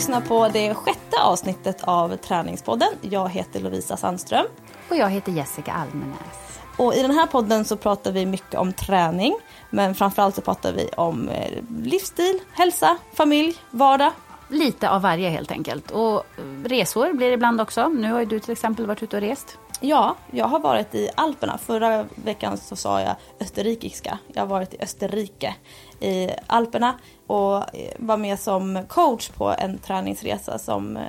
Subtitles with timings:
[0.00, 2.88] lyssnar på det sjätte avsnittet av Träningspodden.
[3.00, 4.46] Jag heter Lovisa Sandström.
[4.88, 6.60] Och jag heter Jessica Almenäs.
[6.76, 9.36] Och i den här podden så pratar vi mycket om träning.
[9.70, 14.12] Men framförallt så pratar vi om eh, livsstil, hälsa, familj, vardag.
[14.48, 15.90] Lite av varje helt enkelt.
[15.90, 16.24] Och
[16.64, 17.88] resor blir det ibland också.
[17.88, 19.58] Nu har ju du till exempel varit ute och rest.
[19.82, 21.58] Ja, jag har varit i Alperna.
[21.58, 24.18] Förra veckan så sa jag österrikiska.
[24.32, 25.54] Jag har varit i Österrike
[26.00, 26.94] i Alperna
[27.26, 31.02] och eh, var med som coach på en träningsresa som eh,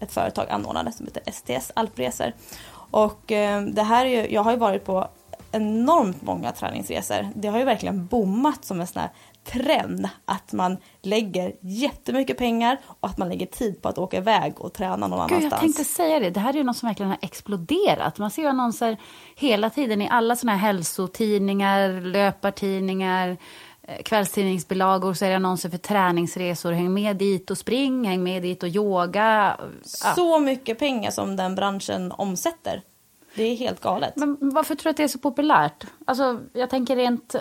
[0.00, 2.32] ett företag anordnade som heter STS Alpresor.
[2.90, 5.08] Och eh, det här är ju, jag har ju varit på
[5.52, 7.28] enormt många träningsresor.
[7.34, 9.10] Det har ju verkligen bommat som en sån här
[9.44, 14.60] trend att man lägger jättemycket pengar och att man lägger tid på att åka iväg
[14.60, 15.52] och träna någon Gud, annanstans.
[15.52, 16.30] jag tänkte säga det.
[16.30, 18.18] Det här är ju något som verkligen har exploderat.
[18.18, 18.96] Man ser ju annonser
[19.36, 23.36] hela tiden i alla såna här hälsotidningar, löpartidningar,
[23.82, 26.72] eh, kvällstidningsbilagor så är det annonser för träningsresor.
[26.72, 29.56] Häng med dit och spring, häng med dit och yoga.
[30.04, 30.14] Ja.
[30.14, 32.82] Så mycket pengar som den branschen omsätter.
[33.34, 34.16] Det är helt galet.
[34.16, 35.86] Men varför tror du att det är så populärt?
[36.04, 37.34] Alltså, jag tänker rent...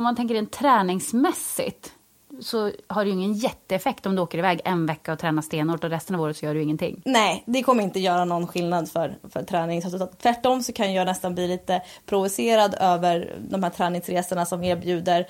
[0.00, 1.92] Om man tänker rent träningsmässigt
[2.40, 5.84] så har det ju ingen jätteeffekt om du åker iväg en vecka och tränar stenhårt
[5.84, 7.02] och resten av året så gör du ingenting.
[7.04, 10.18] Nej, det kommer inte göra någon skillnad för, för träningsresultat.
[10.18, 15.26] Tvärtom så kan jag nästan bli lite provocerad över de här träningsresorna som erbjuder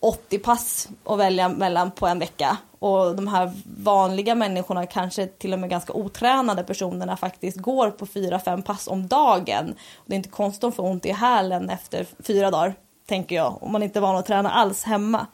[0.00, 2.56] 80 pass att välja mellan på en vecka.
[2.78, 8.06] Och de här vanliga människorna, kanske till och med ganska otränade personerna faktiskt går på
[8.06, 9.74] 4-5 pass om dagen.
[10.06, 12.74] Det är inte konstigt att de får ont i hälen efter fyra dagar,
[13.06, 15.26] tänker jag, om man inte är van att träna alls hemma.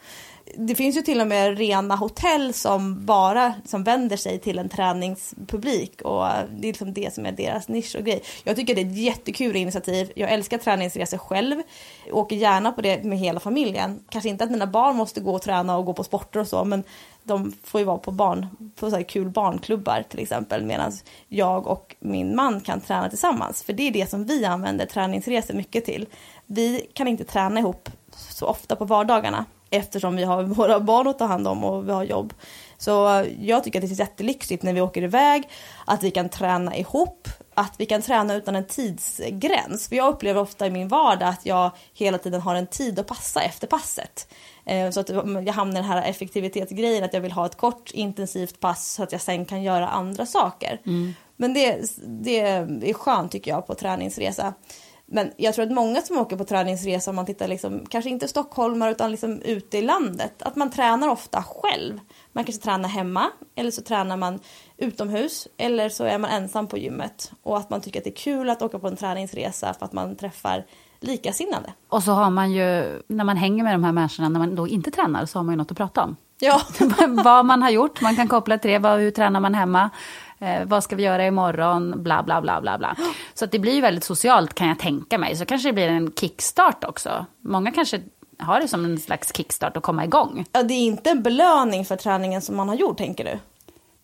[0.56, 4.68] Det finns ju till och med rena hotell som bara som vänder sig till en
[4.68, 8.22] träningspublik och det är liksom det som är deras nisch och grej.
[8.44, 10.12] Jag tycker det är ett jättekul initiativ.
[10.16, 11.62] Jag älskar träningsresor själv.
[12.10, 14.04] Åker gärna på det med hela familjen.
[14.08, 16.64] Kanske inte att mina barn måste gå och träna och gå på sporter och så
[16.64, 16.84] men
[17.22, 20.92] de får ju vara på barn, på så här kul barnklubbar till exempel medan
[21.28, 23.62] jag och min man kan träna tillsammans.
[23.62, 26.06] För det är det som vi använder träningsresor mycket till.
[26.46, 31.18] Vi kan inte träna ihop så ofta på vardagarna eftersom vi har våra barn att
[31.18, 32.34] ta hand om och vi har jobb.
[32.78, 35.48] Så jag tycker att det är jättelyxigt när vi åker iväg,
[35.84, 39.88] att vi kan träna ihop, att vi kan träna utan en tidsgräns.
[39.88, 43.06] För jag upplever ofta i min vardag att jag hela tiden har en tid att
[43.06, 44.28] passa efter passet.
[44.64, 47.90] Eh, så att jag hamnar i den här effektivitetsgrejen att jag vill ha ett kort
[47.90, 50.80] intensivt pass så att jag sen kan göra andra saker.
[50.86, 51.14] Mm.
[51.36, 54.54] Men det, det är skönt tycker jag på träningsresa.
[55.14, 58.28] Men jag tror att många som åker på träningsresa, om man tittar liksom, kanske inte
[58.28, 62.00] stockholmare utan liksom ute i landet, att man tränar ofta själv.
[62.32, 64.40] Man kanske tränar hemma eller så tränar man
[64.76, 67.32] utomhus eller så är man ensam på gymmet.
[67.42, 69.92] Och att man tycker att det är kul att åka på en träningsresa för att
[69.92, 70.64] man träffar
[71.00, 71.72] likasinnade.
[71.88, 74.68] Och så har man ju, när man hänger med de här människorna, när man då
[74.68, 76.16] inte tränar, så har man ju något att prata om.
[76.40, 76.62] Ja.
[77.24, 79.90] vad man har gjort, man kan koppla till det, vad, hur tränar man hemma,
[80.42, 82.96] eh, vad ska vi göra imorgon, bla bla bla bla bla.
[83.34, 85.36] Så att det blir ju väldigt socialt kan jag tänka mig.
[85.36, 87.26] Så kanske det blir en kickstart också.
[87.40, 88.00] Många kanske
[88.38, 90.44] har det som en slags kickstart att komma igång.
[90.52, 93.38] ja, det är inte en belöning för träningen som man har gjort tänker du?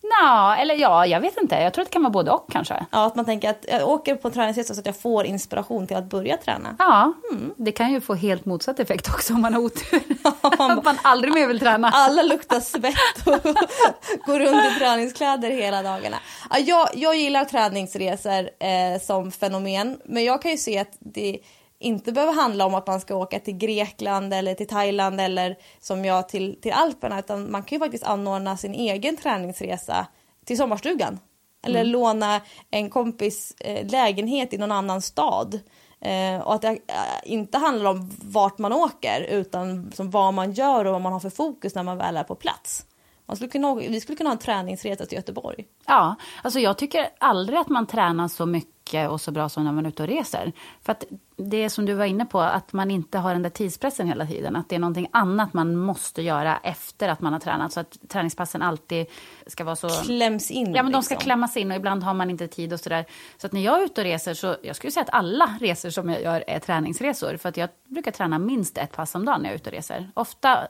[0.09, 1.55] Nå, eller ja, jag vet inte.
[1.55, 2.87] Jag tror att det kan vara både och kanske.
[2.91, 5.87] Ja, att man tänker att jag åker på en träningsresa så att jag får inspiration
[5.87, 6.77] till att börja träna.
[6.79, 7.13] Ja,
[7.57, 10.03] det kan ju få helt motsatt effekt också om man har otur.
[10.41, 11.91] att man aldrig mer vill träna.
[11.91, 13.43] Alla luktar svett och
[14.27, 16.17] går runt i träningskläder hela dagarna.
[16.51, 21.39] Ja, jag, jag gillar träningsresor eh, som fenomen, men jag kan ju se att det
[21.79, 26.05] inte behöver handla om att man ska åka till Grekland eller till Thailand eller som
[26.05, 30.07] jag till, till Alperna, utan man kan ju faktiskt anordna sin egen träningsresa
[30.45, 31.19] till sommarstugan.
[31.63, 32.41] Eller låna
[32.71, 35.61] en kompis eh, lägenhet i någon annan stad.
[36.01, 36.77] Eh, och att det eh,
[37.25, 41.21] inte handlar om vart man åker utan som vad man gör och vad man har
[41.21, 42.87] för fokus när man väl är på plats.
[43.27, 45.67] Man skulle kunna, vi skulle kunna ha en träningsresa till Göteborg.
[45.87, 49.73] Ja, alltså jag tycker aldrig att man tränar så mycket och så bra som när
[49.73, 50.53] man är ute och reser.
[50.83, 51.05] För att
[51.37, 54.27] det är som du var inne på, att man inte har den där tidspressen hela
[54.27, 54.57] tiden.
[54.57, 57.73] Att det är någonting annat man måste göra efter att man har tränat.
[57.73, 59.07] Så att träningspassen alltid
[59.47, 59.89] ska vara så...
[59.89, 60.75] Kläms in.
[60.75, 61.25] Ja, men de ska liksom.
[61.25, 63.05] klämmas in och ibland har man inte tid och sådär.
[63.37, 65.91] Så att när jag är ute och reser så, jag skulle säga att alla resor
[65.91, 67.37] som jag gör är träningsresor.
[67.37, 69.77] För att jag brukar träna minst ett pass om dagen när jag är ute och
[69.77, 70.11] reser.
[70.15, 70.69] Ofta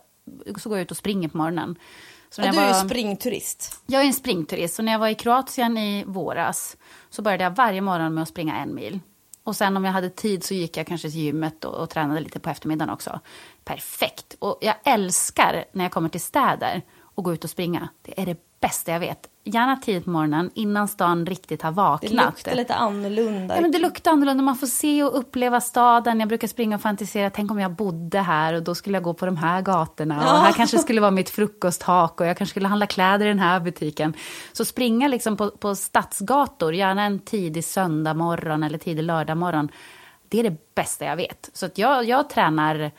[0.58, 1.76] så går jag ut och springer på morgonen.
[2.30, 3.82] Så Och du är var- ju springturist.
[3.86, 6.76] jag är en springturist, så när jag var i Kroatien i våras
[7.10, 9.00] så började jag varje morgon med att springa en mil.
[9.42, 12.20] Och sen om jag hade tid så gick jag kanske till gymmet och, och tränade
[12.20, 13.20] lite på eftermiddagen också.
[13.64, 14.36] Perfekt!
[14.38, 17.88] Och jag älskar när jag kommer till städer och gå ut och springa.
[18.02, 19.28] Det är det bästa jag vet.
[19.48, 22.26] Gärna tidigt på morgonen innan stan riktigt har Det vaknat.
[22.26, 23.54] luktar lite annorlunda.
[23.54, 24.42] Ja, men det luktar annorlunda.
[24.42, 26.20] Man får se och uppleva staden.
[26.20, 27.30] Jag brukar springa och fantisera.
[27.30, 30.16] Tänk om jag bodde här och då skulle jag gå på de här gatorna.
[30.16, 33.38] Och här kanske skulle vara mitt frukosthak och jag kanske skulle handla kläder i den
[33.38, 34.14] här butiken.
[34.52, 39.68] Så springa liksom på, på stadsgator, gärna en tidig söndag morgon eller tidig lördag morgon.
[40.28, 41.50] Det är det bästa jag vet.
[41.52, 42.90] Så jag, jag tränar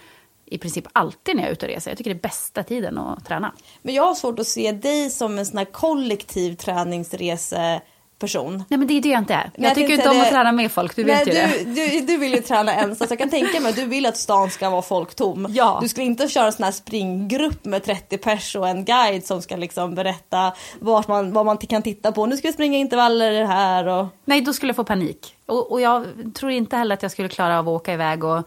[0.51, 1.91] i princip alltid när jag är ute och reser.
[1.91, 3.51] Jag tycker det är bästa tiden att träna.
[3.81, 8.63] Men jag har svårt att se dig som en sån här kollektiv träningsreseperson.
[8.69, 9.51] Nej, men det är det jag inte är.
[9.55, 11.41] Nej, Jag tycker inte om det- att träna med folk, du vet Nej, ju
[11.73, 11.81] det.
[11.81, 14.05] du, du, du vill ju träna ensam, så jag kan tänka mig att du vill
[14.05, 15.47] att stan ska vara folktom.
[15.49, 15.79] Ja.
[15.81, 19.41] Du skulle inte köra en sån här springgrupp med 30 pers och en guide som
[19.41, 22.25] ska liksom berätta vart man, vad man kan titta på.
[22.25, 24.05] Nu ska vi springa intervaller här och...
[24.25, 25.35] Nej, då skulle jag få panik.
[25.45, 26.05] Och, och jag
[26.35, 28.43] tror inte heller att jag skulle klara av att åka iväg och "Ja,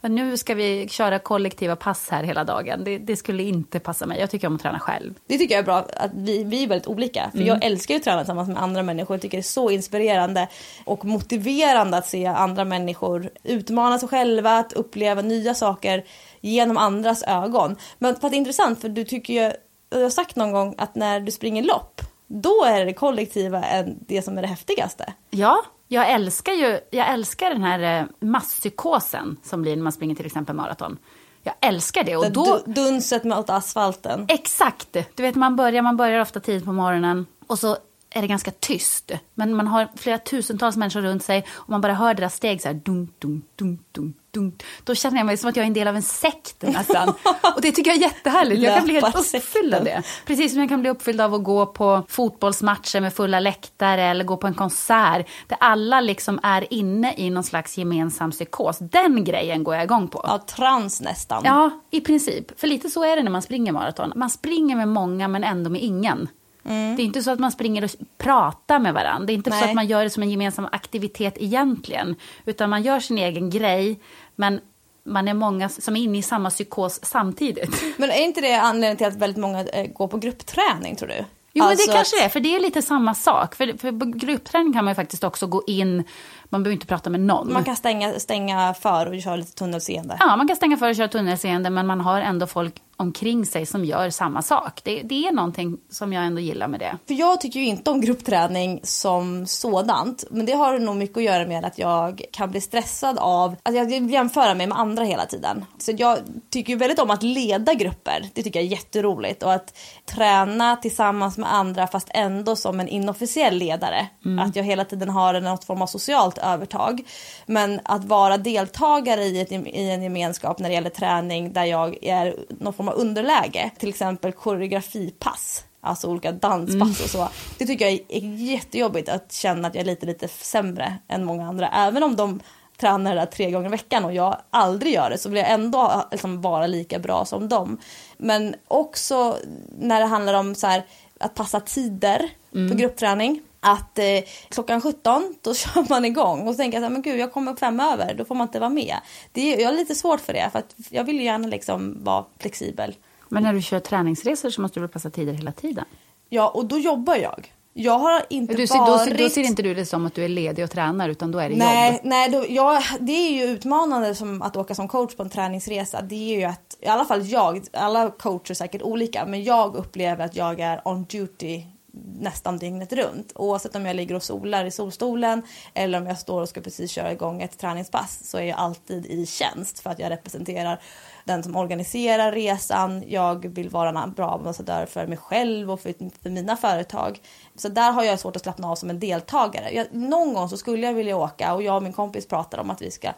[0.00, 2.84] nu ska vi köra kollektiva pass här hela dagen.
[2.84, 4.20] Det, det skulle inte passa mig.
[4.20, 5.14] Jag tycker om att träna själv.
[5.26, 7.30] Det tycker jag är bra att vi, vi är väldigt olika.
[7.32, 9.14] För jag älskar ju att träna tillsammans med andra människor.
[9.14, 10.48] Jag tycker det är så inspirerande
[10.84, 16.04] och motiverande att se andra människor utmana sig själva, att uppleva nya saker
[16.40, 17.76] genom andras ögon.
[17.98, 19.52] Men för att det är intressant, för du tycker ju,
[19.88, 23.64] du har sagt någon gång att när du springer lopp, då är det kollektiva
[24.06, 25.12] det som är det häftigaste.
[25.30, 30.14] Ja, jag älskar ju jag älskar den här eh, masspsykosen som blir när man springer
[30.14, 30.98] till exempel maraton.
[31.42, 32.16] Jag älskar det.
[32.16, 34.24] Och då, du- Dunset mot asfalten.
[34.28, 34.96] Exakt!
[35.14, 37.76] Du vet, man börjar, man börjar ofta tidigt på morgonen och så
[38.16, 39.12] är det ganska tyst.
[39.34, 42.68] Men man har flera tusentals människor runt sig och man bara hör deras steg så
[42.68, 44.62] här dunk, dunk, dunk, dunk, dunk.
[44.84, 47.08] Då känner jag mig som att jag är en del av en sekt nästan.
[47.56, 48.62] och det tycker jag är jättehärligt.
[48.62, 50.02] Jag kan bli helt uppfylld av det.
[50.26, 54.24] Precis som jag kan bli uppfylld av att gå på fotbollsmatcher med fulla läktare eller
[54.24, 58.78] gå på en konsert där alla liksom är inne i någon slags gemensam psykos.
[58.78, 60.20] Den grejen går jag igång på.
[60.24, 61.42] Ja, trans nästan.
[61.44, 62.60] Ja, i princip.
[62.60, 64.12] För lite så är det när man springer maraton.
[64.16, 66.28] Man springer med många men ändå med ingen.
[66.68, 69.26] Det är inte så att man springer och pratar med varandra.
[69.26, 69.68] Det är inte så Nej.
[69.68, 72.16] att man gör det som en gemensam aktivitet egentligen.
[72.44, 74.00] Utan man gör sin egen grej,
[74.34, 74.60] men
[75.04, 77.82] man är många som är inne i samma psykos samtidigt.
[77.96, 81.24] Men är inte det anledningen till att väldigt många eh, går på gruppträning tror du?
[81.52, 83.54] Jo, men Alltså det kanske att- det är, för det är lite samma sak.
[83.54, 86.04] För, för på gruppträning kan man ju faktiskt också gå in,
[86.48, 87.52] man behöver inte prata med någon.
[87.52, 90.16] Man kan stänga, stänga för och köra lite tunnelseende.
[90.20, 93.66] Ja, man kan stänga för och köra tunnelseende, men man har ändå folk omkring sig
[93.66, 94.80] som gör samma sak.
[94.84, 96.98] Det, det är någonting som jag ändå gillar med det.
[97.06, 100.24] För jag tycker ju inte om gruppträning som sådant.
[100.30, 103.74] Men det har nog mycket att göra med att jag kan bli stressad av att
[103.74, 105.64] jag jämföra mig med andra hela tiden.
[105.78, 106.18] Så jag
[106.50, 108.30] tycker ju väldigt om att leda grupper.
[108.34, 109.42] Det tycker jag är jätteroligt.
[109.42, 109.78] Och att
[110.14, 114.06] träna tillsammans med andra fast ändå som en inofficiell ledare.
[114.40, 117.02] Att jag hela tiden har något form av socialt övertag.
[117.46, 122.04] Men att vara deltagare i, ett, i en gemenskap när det gäller träning där jag
[122.04, 123.70] är någon form av underläge.
[123.78, 125.64] Till exempel koreografipass.
[125.80, 127.28] Alltså olika danspass och så.
[127.58, 131.48] Det tycker jag är jättejobbigt att känna att jag är lite, lite sämre än många
[131.48, 131.68] andra.
[131.68, 132.40] Även om de
[132.80, 135.50] tränar det där tre gånger i veckan och jag aldrig gör det så vill jag
[135.50, 137.78] ändå liksom vara lika bra som dem.
[138.18, 139.36] Men också
[139.78, 140.82] när det handlar om så här,
[141.20, 143.42] att passa tider på gruppträning.
[143.66, 144.04] Att eh,
[144.48, 147.32] klockan 17 då kör man igång och så tänker jag så här, men gud jag
[147.32, 148.96] kommer fem över, då får man inte vara med.
[149.32, 152.04] Det är, jag har lite svårt för det för att jag vill ju gärna liksom
[152.04, 152.94] vara flexibel.
[153.28, 155.84] Men när du kör träningsresor så måste du väl passa tider hela tiden?
[156.28, 157.52] Ja och då jobbar jag.
[157.78, 158.88] Jag har inte Du ser, varit...
[158.88, 161.32] då, ser- då ser inte du det som att du är ledig och tränar, utan
[161.32, 162.00] då är det Nej, jobb.
[162.04, 166.02] nej då, jag, det är ju utmanande som att åka som coach på en träningsresa.
[166.02, 169.76] Det är ju att, i alla fall jag, alla coacher är säkert olika, men jag
[169.76, 171.62] upplever att jag är on duty
[172.04, 173.32] nästan dygnet runt.
[173.34, 175.42] Oavsett om jag ligger och solar i solstolen
[175.74, 179.06] eller om jag står och ska precis köra igång ett träningspass så är jag alltid
[179.06, 180.80] i tjänst för att jag representerar
[181.26, 183.04] den som organiserar resan.
[183.06, 187.20] Jag vill vara en bra ambassadör för mig själv och för, för mina företag.
[187.54, 189.70] Så där har jag svårt att slappna av som en deltagare.
[189.70, 192.70] Jag, någon gång så skulle jag vilja åka och jag och min kompis pratar om
[192.70, 193.08] att vi ska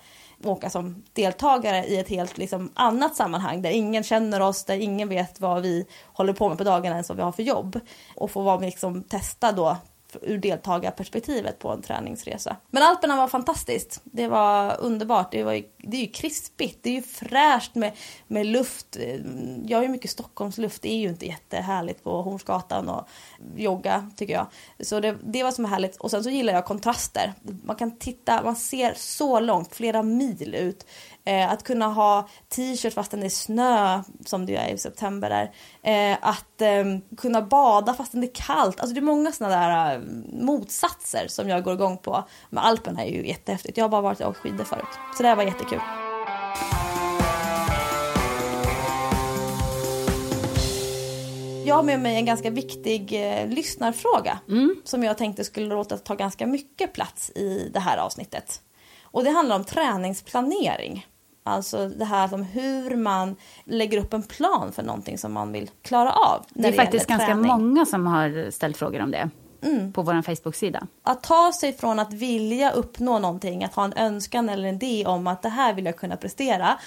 [0.44, 5.08] åka som deltagare i ett helt liksom, annat sammanhang där ingen känner oss, där ingen
[5.08, 7.80] vet vad vi håller på med på dagarna ens vad vi har för jobb.
[8.16, 9.76] Och få vara liksom, testa då
[10.22, 12.56] ur deltagarperspektivet på en träningsresa.
[12.70, 14.00] Men Alperna var fantastiskt.
[14.04, 15.32] Det var underbart.
[15.32, 17.92] Det, var, det är ju krispigt, det är ju fräscht med,
[18.26, 18.96] med luft.
[19.66, 23.08] Jag har ju mycket Stockholmsluft, det är ju inte jättehärligt på Hornsgatan och
[23.56, 24.46] jogga tycker jag.
[24.86, 25.96] Så det, det var som är härligt.
[25.96, 27.34] Och sen så gillar jag kontraster.
[27.64, 30.86] Man kan titta, man ser så långt, flera mil ut.
[31.28, 35.52] Eh, att kunna ha t-shirt fastän det är snö, som det är i september där.
[35.82, 36.84] Eh, att eh,
[37.16, 38.80] kunna bada fastän det är kallt.
[38.80, 40.00] Alltså det är många sådana där eh,
[40.44, 42.24] motsatser som jag går igång på.
[42.50, 43.76] Men Alperna är ju jättehäftigt.
[43.76, 44.98] Jag har bara varit och åkt skidor förut.
[45.16, 45.80] Så det här var jättekul.
[51.66, 54.76] Jag har med mig en ganska viktig eh, lyssnarfråga mm.
[54.84, 58.60] som jag tänkte skulle låta ta ganska mycket plats i det här avsnittet.
[59.02, 61.06] Och det handlar om träningsplanering.
[61.48, 65.70] Alltså det här om hur man lägger upp en plan för någonting som man vill
[65.82, 66.46] klara av.
[66.50, 67.46] Det är faktiskt ganska träning.
[67.46, 69.30] många som har ställt frågor om det.
[69.62, 69.92] Mm.
[69.92, 70.86] på vår Facebook-sida.
[71.02, 75.06] Att ta sig från att vilja uppnå någonting, att ha en önskan eller en idé
[75.06, 76.78] om att det här vill jag kunna prestera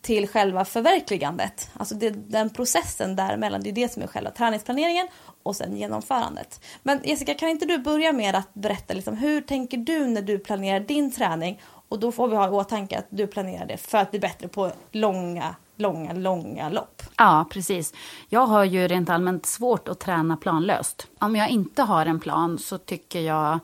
[0.00, 1.70] till själva förverkligandet.
[1.76, 5.08] Alltså det, den processen däremellan, det är det som är själva träningsplaneringen
[5.42, 6.60] och sen genomförandet.
[6.82, 10.38] Men Jessica, kan inte du börja med att berätta liksom, hur tänker du när du
[10.38, 13.98] planerar din träning och då får vi ha i åtanke att du planerar det för
[13.98, 17.02] att bli bättre på långa, långa, långa lopp.
[17.16, 17.94] Ja, precis.
[18.28, 21.06] Jag har ju rent allmänt svårt att träna planlöst.
[21.18, 23.58] Om jag inte har en plan så tycker jag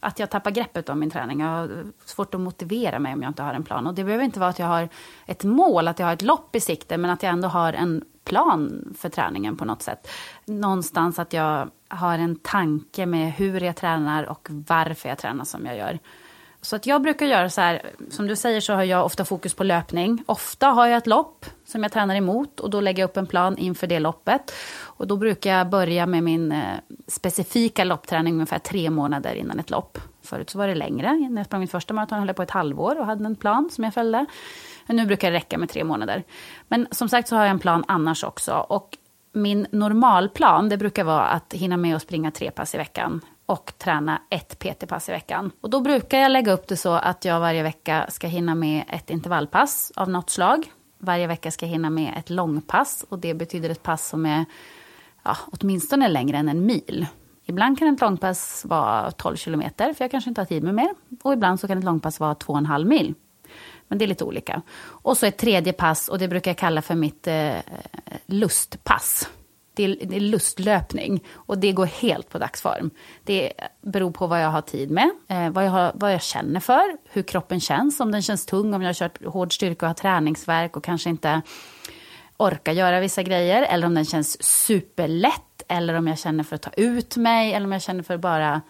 [0.00, 1.40] att jag tappar greppet om min träning.
[1.40, 3.86] Jag har svårt att motivera mig om jag inte har en plan.
[3.86, 4.88] Och det behöver inte vara att jag har
[5.26, 8.04] ett mål, att jag har ett lopp i sikte, men att jag ändå har en
[8.24, 10.08] plan för träningen på något sätt.
[10.44, 15.66] Någonstans att jag har en tanke med hur jag tränar och varför jag tränar som
[15.66, 15.98] jag gör.
[16.62, 19.54] Så att jag brukar göra så här, som du säger så har jag ofta fokus
[19.54, 20.24] på löpning.
[20.26, 23.26] Ofta har jag ett lopp som jag tränar emot och då lägger jag upp en
[23.26, 24.52] plan inför det loppet.
[24.82, 26.74] Och då brukar jag börja med min eh,
[27.06, 29.98] specifika loppträning ungefär tre månader innan ett lopp.
[30.22, 31.12] Förut så var det längre.
[31.12, 33.70] När jag sprang mitt första maraton höll jag på ett halvår och hade en plan
[33.72, 34.26] som jag följde.
[34.86, 36.24] Men nu brukar det räcka med tre månader.
[36.68, 38.66] Men som sagt så har jag en plan annars också.
[38.68, 38.98] Och
[39.32, 43.20] min normalplan, det brukar vara att hinna med att springa tre pass i veckan
[43.50, 45.52] och träna ett PT-pass i veckan.
[45.60, 48.84] Och då brukar jag lägga upp det så att jag varje vecka ska hinna med
[48.88, 50.72] ett intervallpass av något slag.
[50.98, 54.44] Varje vecka ska jag hinna med ett långpass och det betyder ett pass som är
[55.22, 57.06] ja, åtminstone längre än en mil.
[57.44, 60.90] Ibland kan ett långpass vara 12 kilometer, för jag kanske inte har tid med mer.
[61.22, 63.14] Och ibland så kan ett långpass vara 2,5 mil.
[63.88, 64.62] Men det är lite olika.
[64.80, 67.54] Och så ett tredje pass, och det brukar jag kalla för mitt eh,
[68.26, 69.28] lustpass
[69.80, 72.90] det är, det är lustlöpning och det går helt på dagsform.
[73.24, 76.60] Det beror på vad jag har tid med, eh, vad, jag har, vad jag känner
[76.60, 79.90] för, hur kroppen känns, om den känns tung, om jag har kört hård styrka och
[79.90, 81.42] har träningsverk och kanske inte
[82.36, 86.62] orkar göra vissa grejer, eller om den känns superlätt, eller om jag känner för att
[86.62, 88.60] ta ut mig, eller om jag känner för att bara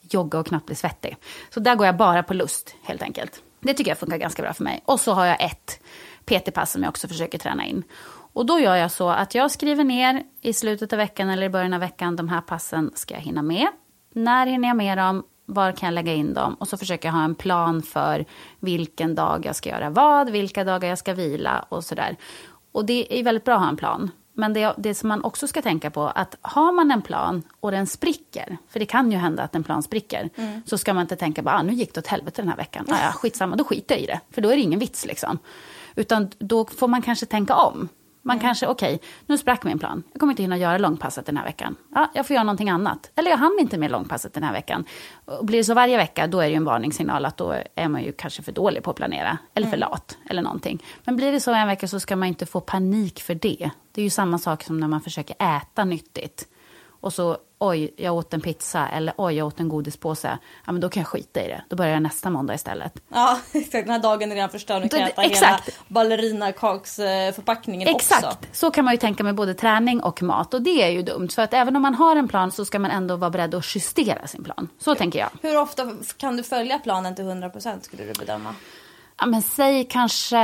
[0.00, 1.16] jogga och knappt bli svettig.
[1.50, 3.42] Så där går jag bara på lust, helt enkelt.
[3.60, 4.82] Det tycker jag funkar ganska bra för mig.
[4.84, 5.80] Och så har jag ett
[6.24, 7.84] PT-pass som jag också försöker träna in.
[8.32, 11.50] Och då gör jag så att jag skriver ner i slutet av veckan eller i
[11.50, 13.66] början av veckan, de här passen ska jag hinna med.
[14.12, 15.24] När hinner jag med dem?
[15.46, 16.54] Var kan jag lägga in dem?
[16.54, 18.24] Och så försöker jag ha en plan för
[18.60, 22.16] vilken dag jag ska göra vad, vilka dagar jag ska vila och sådär.
[22.72, 24.10] Och det är väldigt bra att ha en plan.
[24.34, 27.70] Men det, det som man också ska tänka på, att har man en plan och
[27.70, 30.62] den spricker, för det kan ju hända att en plan spricker, mm.
[30.66, 32.86] så ska man inte tänka bara, ah, nu gick det åt helvete den här veckan,
[32.88, 35.38] ah, ja, skitsamma, då skiter jag i det, för då är det ingen vits liksom.
[35.94, 37.88] Utan då får man kanske tänka om.
[38.22, 38.46] Man mm.
[38.46, 40.02] kanske, okej, okay, nu sprack min plan.
[40.12, 41.76] Jag kommer inte hinna göra långpasset den här veckan.
[41.94, 43.10] Ja, jag får göra någonting annat.
[43.14, 44.84] Eller jag hann inte med långpasset den här veckan.
[45.24, 47.88] Och blir det så varje vecka, då är det ju en varningssignal att då är
[47.88, 49.38] man ju kanske för dålig på att planera.
[49.54, 49.90] Eller för mm.
[49.90, 50.82] lat, eller någonting.
[51.04, 53.70] Men blir det så en vecka så ska man inte få panik för det.
[53.92, 56.48] Det är ju samma sak som när man försöker äta nyttigt.
[57.02, 60.38] Och så oj, jag åt en pizza eller oj, jag åt en godispåse.
[60.66, 61.64] Ja, men då kan jag skita i det.
[61.68, 63.02] Då börjar jag nästa måndag istället.
[63.08, 63.86] Ja, exakt.
[63.86, 64.82] Den här dagen är redan förstörd.
[64.82, 65.68] Nu kan jag äta exakt.
[65.68, 68.14] hela ballerinakalsförpackningen också.
[68.14, 68.56] Exakt.
[68.56, 70.54] Så kan man ju tänka med både träning och mat.
[70.54, 71.28] Och det är ju dumt.
[71.28, 73.76] För att även om man har en plan så ska man ändå vara beredd att
[73.76, 74.68] justera sin plan.
[74.78, 74.94] Så ja.
[74.94, 75.30] tänker jag.
[75.42, 78.54] Hur ofta kan du följa planen till 100 procent skulle du bedöma?
[79.20, 80.38] Ja, men säg kanske,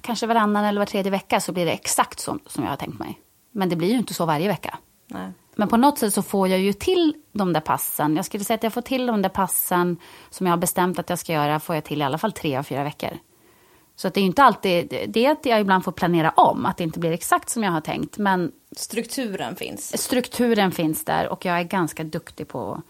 [0.00, 2.98] kanske varannan eller var tredje vecka så blir det exakt så som jag har tänkt
[2.98, 3.20] mig.
[3.52, 4.78] Men det blir ju inte så varje vecka.
[5.06, 5.32] Nej.
[5.56, 8.16] Men på något sätt så får jag ju till de där passen.
[8.16, 9.96] Jag skulle säga att jag får till de där passen
[10.30, 12.56] som jag har bestämt att jag ska göra, får jag till i alla fall tre
[12.56, 13.18] av fyra veckor.
[13.96, 16.76] Så att det är inte alltid, det är att jag ibland får planera om, att
[16.76, 18.18] det inte blir exakt som jag har tänkt.
[18.18, 20.02] Men Strukturen finns.
[20.02, 22.82] strukturen finns där och jag är ganska duktig på,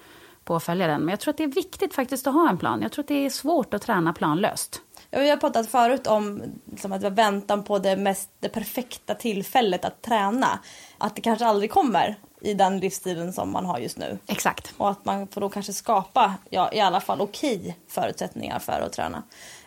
[0.44, 1.00] på att följa den.
[1.00, 2.83] Men jag tror att det är viktigt faktiskt att ha en plan.
[2.83, 4.80] Jag tror att det är svårt att träna planlöst.
[5.11, 9.85] Ja, vi har pratat förut om liksom, att väntan på det, mest, det perfekta tillfället
[9.85, 10.59] att träna.
[10.99, 14.18] Att det kanske aldrig kommer i den livsstilen som man har just nu.
[14.26, 14.72] Exakt.
[14.76, 18.92] Och att man får då kanske skapa, ja, i alla fall okej förutsättningar för att
[18.92, 19.22] träna.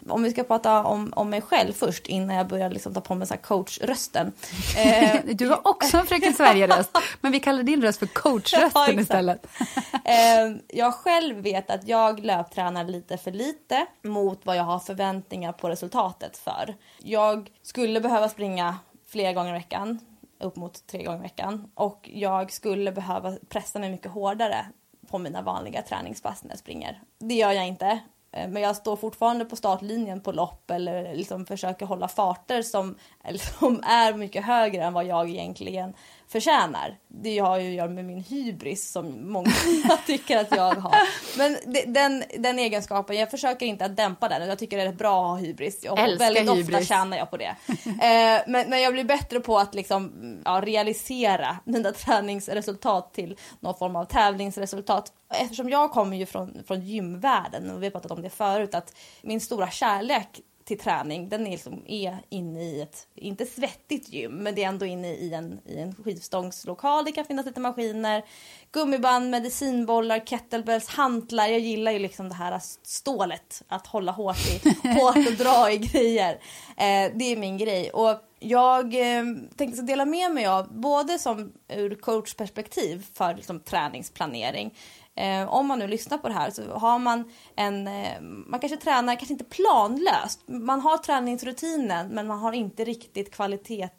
[0.09, 3.15] Om vi ska prata om, om mig själv först innan jag börjar liksom ta på
[3.15, 4.31] mig så här coachrösten.
[4.77, 8.83] Eh, Du har också en Fröken Sverige-röst, men vi kallar din röst för Ja, coachrösten
[8.83, 8.99] exakt.
[8.99, 9.47] istället.
[10.03, 15.51] eh, jag själv vet att jag löptränar lite för lite mot vad jag har förväntningar
[15.51, 16.75] på resultatet för.
[16.97, 18.77] Jag skulle behöva springa
[19.09, 19.99] flera gånger i veckan,
[20.39, 21.71] upp mot tre gånger i veckan.
[21.75, 24.65] Och jag skulle behöva pressa mig mycket hårdare
[25.07, 27.01] på mina vanliga träningspass när jag springer.
[27.19, 27.99] Det gör jag inte.
[28.31, 32.97] Eh, men jag står fortfarande på startlinjen på lopp eller liksom försöker hålla farter som,
[33.59, 35.93] som är mycket högre än vad jag egentligen
[36.27, 36.97] förtjänar.
[37.07, 39.51] Det har ju att göra med min hybris som många
[40.05, 40.97] tycker att jag har.
[41.37, 41.57] Men
[41.93, 44.49] den, den egenskapen, jag försöker inte att dämpa den.
[44.49, 45.85] Jag tycker det är bra att ha hybris.
[45.89, 46.87] Och Älskar väldigt ofta hybris.
[46.87, 47.55] tjänar jag på det.
[47.87, 50.13] Eh, men, men jag blir bättre på att liksom,
[50.45, 55.11] ja, realisera mina träningsresultat till någon form av tävlingsresultat.
[55.33, 58.93] Eftersom jag kommer ju från, från gymvärlden och vi har pratat om det förut att
[59.21, 64.31] min stora kärlek till träning den är, liksom, är inne i ett, inte svettigt gym,
[64.31, 67.05] men det är ändå inne i en, i en skivstångslokal.
[67.05, 68.23] Det kan finnas lite maskiner,
[68.71, 71.47] gummiband, medicinbollar, kettlebells, hantlar.
[71.47, 74.69] Jag gillar ju liksom det här stålet, att hålla hårt, i,
[74.99, 76.33] hårt och dra i grejer.
[76.77, 77.89] Eh, det är min grej.
[77.89, 79.23] Och jag eh,
[79.57, 84.73] tänkte dela med mig av, både som ur coachperspektiv för liksom, träningsplanering,
[85.17, 88.77] Eh, om man nu lyssnar på det här så har man en, eh, man kanske
[88.77, 90.47] tränar, kanske inte planlöst.
[90.47, 93.89] Man har träningsrutinen men man har inte riktigt kvalitet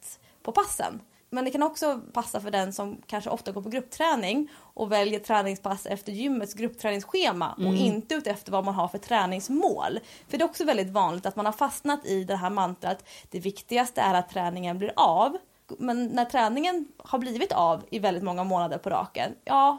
[0.43, 1.01] på passen.
[1.31, 5.21] Men det kan också passa för den som kanske ofta går på gruppträning och väljer
[5.21, 10.01] träningspass efter gymmets gruppträningsschema och inte utefter vad man har för träningsmål.
[10.29, 13.41] För det är också väldigt vanligt att man har fastnat i det här mantrat det
[13.41, 15.37] viktigaste är att träningen blir av.
[15.79, 19.79] Men när träningen har blivit av i väldigt många månader på raken, ja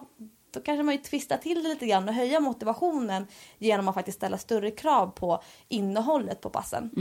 [0.52, 3.28] då kanske man ju twistar till det lite grann och höja motivationen
[3.58, 6.92] genom att faktiskt ställa större krav på innehållet på passen.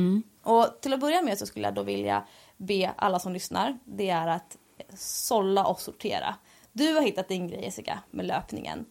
[0.42, 2.24] Och till att börja med så skulle jag då vilja
[2.56, 4.56] be alla som lyssnar, det är att
[4.94, 6.34] sålla och sortera.
[6.72, 8.84] Du har hittat din grej Jessica med löpningen.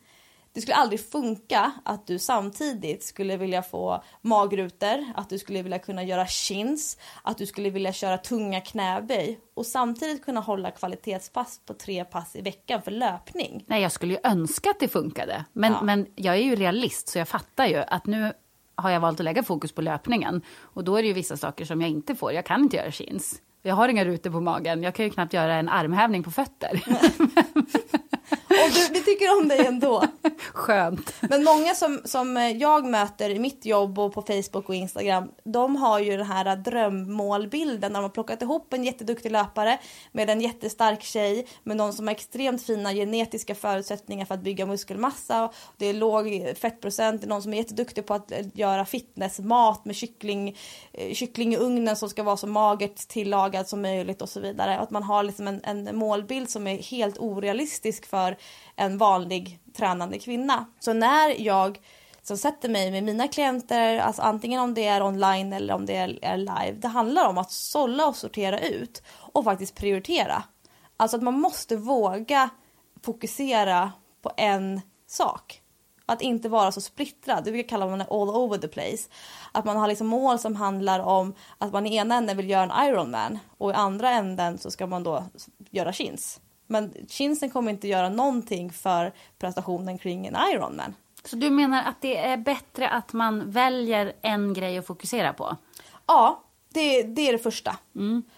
[0.57, 5.79] Det skulle aldrig funka att du samtidigt skulle vilja få magrutor, att du skulle vilja
[5.79, 11.61] kunna göra chins, att du skulle vilja köra tunga knäböj och samtidigt kunna hålla kvalitetspass
[11.65, 13.63] på tre pass i veckan för löpning.
[13.67, 15.45] Nej, jag skulle ju önska att det funkade.
[15.53, 15.81] Men, Ja.
[15.81, 18.33] men jag är ju realist, så jag fattar ju att nu
[18.75, 20.41] har jag valt att lägga fokus på löpningen.
[20.59, 22.33] Och då är det ju vissa saker som jag inte får.
[22.33, 23.41] Jag kan inte göra chins.
[23.61, 24.83] Jag har inga rutor på magen.
[24.83, 26.83] Jag kan ju knappt göra en armhävning på fötter.
[28.65, 30.03] Och du, vi tycker om dig ändå.
[30.53, 31.13] Skönt.
[31.21, 35.75] Men många som, som jag möter i mitt jobb och på Facebook och Instagram, de
[35.75, 39.79] har ju den här drömmålbilden när de har plockat ihop en jätteduktig löpare
[40.11, 44.65] med en jättestark tjej, med någon som har extremt fina genetiska förutsättningar för att bygga
[44.65, 45.51] muskelmassa.
[45.77, 49.85] Det är låg fettprocent, det är någon som är jätteduktig på att eh, göra fitnessmat
[49.85, 50.57] med kyckling,
[50.93, 54.77] eh, kyckling i ugnen som ska vara så magert tillagad som möjligt och så vidare.
[54.77, 58.37] Att man har liksom en, en målbild som är helt orealistisk för
[58.75, 60.65] en vanlig tränande kvinna.
[60.79, 61.79] Så när jag
[62.27, 65.95] som sätter mig med mina klienter, alltså antingen om det är online eller om det
[65.95, 70.43] är, live, det handlar om att sålla och sortera ut och faktiskt prioritera.
[70.97, 72.49] Alltså att man måste våga
[73.03, 75.61] fokusera på en sak.
[76.05, 77.43] Att inte vara så splittrad.
[77.43, 79.09] Det brukar kalla man all over the place.
[79.51, 82.63] Att man har liksom mål som handlar om att man i ena änden vill göra
[82.63, 85.23] en Ironman och i andra änden så ska man då
[85.71, 86.39] göra chins.
[86.67, 90.95] Men chinsen kommer inte göra någonting för prestationen kring en Ironman.
[91.23, 95.55] Så du menar att det är bättre att man väljer en grej att fokusera på?
[96.05, 97.77] Ja, det, det är det första.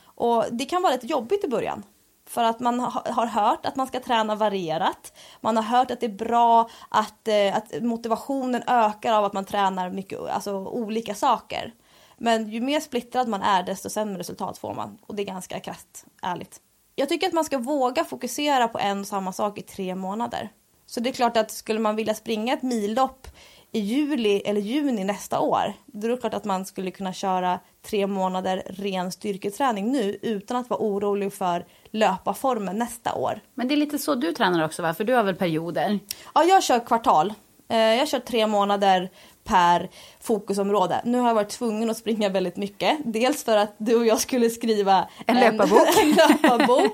[0.04, 1.84] Och det kan vara lite jobbigt i början.
[2.28, 5.14] För att man ha- har hört att man ska träna varierat.
[5.42, 9.46] Man har hört att det är bra att, eh, att motivationen ökar av att man
[9.46, 11.74] tränar mycket, alltså olika saker.
[12.18, 14.98] Men ju mer splittrad man är desto sämre resultat får man.
[15.06, 16.62] Och det är ganska krasst, ärligt.
[17.00, 20.50] Jag tycker att man ska våga fokusera på en och samma sak i tre månader.
[20.86, 23.28] Så det är klart att skulle man vilja springa ett millopp
[23.72, 27.60] i juli eller juni nästa år, då är det klart att man skulle kunna köra
[27.86, 33.40] tre månader ren styrketräning nu utan att vara orolig för löparformen nästa år.
[33.54, 34.94] Men det är lite så du tränar också, va?
[34.94, 36.00] För du har väl perioder?
[36.34, 37.34] Ja, jag kör kvartal.
[37.70, 39.10] Eh, jag kör tre månader
[39.44, 41.02] per fokusområde.
[41.06, 42.98] Nu har jag varit tvungen att springa väldigt mycket.
[43.06, 45.88] Dels för att du och jag skulle skriva en, en löparbok.
[46.04, 46.92] en löparbok.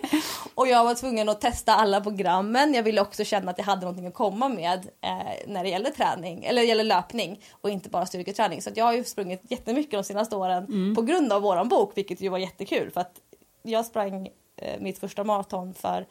[0.56, 2.74] och jag var tvungen att testa alla programmen.
[2.74, 5.90] Jag ville också känna att jag hade någonting att komma med eh, när det gäller
[5.90, 8.62] träning eller gäller löpning och inte bara styrketräning.
[8.62, 10.96] Så jag har ju sprungit jättemycket de senaste åren mm.
[10.96, 13.20] på grund av våran bok, vilket ju var jättekul för att
[13.64, 16.06] jag sprang eh, mitt första maraton för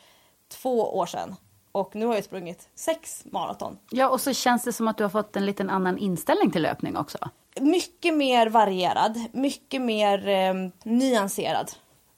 [0.49, 1.37] två år sedan
[1.75, 3.79] och nu har jag sprungit sex maraton.
[3.91, 6.63] Ja, och så känns det som att du har fått en liten annan inställning till
[6.63, 7.19] löpning också.
[7.61, 11.71] Mycket mer varierad, mycket mer eh, nyanserad.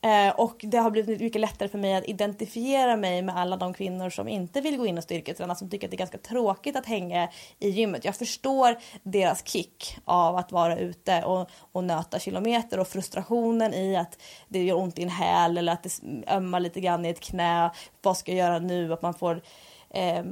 [0.03, 3.75] Eh, och det har blivit mycket lättare för mig att identifiera mig med alla de
[3.75, 6.77] kvinnor som inte vill gå in och styrketräna, som tycker att det är ganska tråkigt
[6.77, 7.29] att hänga
[7.59, 8.05] i gymmet.
[8.05, 13.97] Jag förstår deras kick av att vara ute och, och nöta kilometer och frustrationen i
[13.97, 17.21] att det gör ont i en häl eller att det ömmar lite grann i ett
[17.21, 17.71] knä.
[18.03, 18.93] Vad ska jag göra nu?
[18.93, 19.43] Att man får
[19.97, 20.25] eh,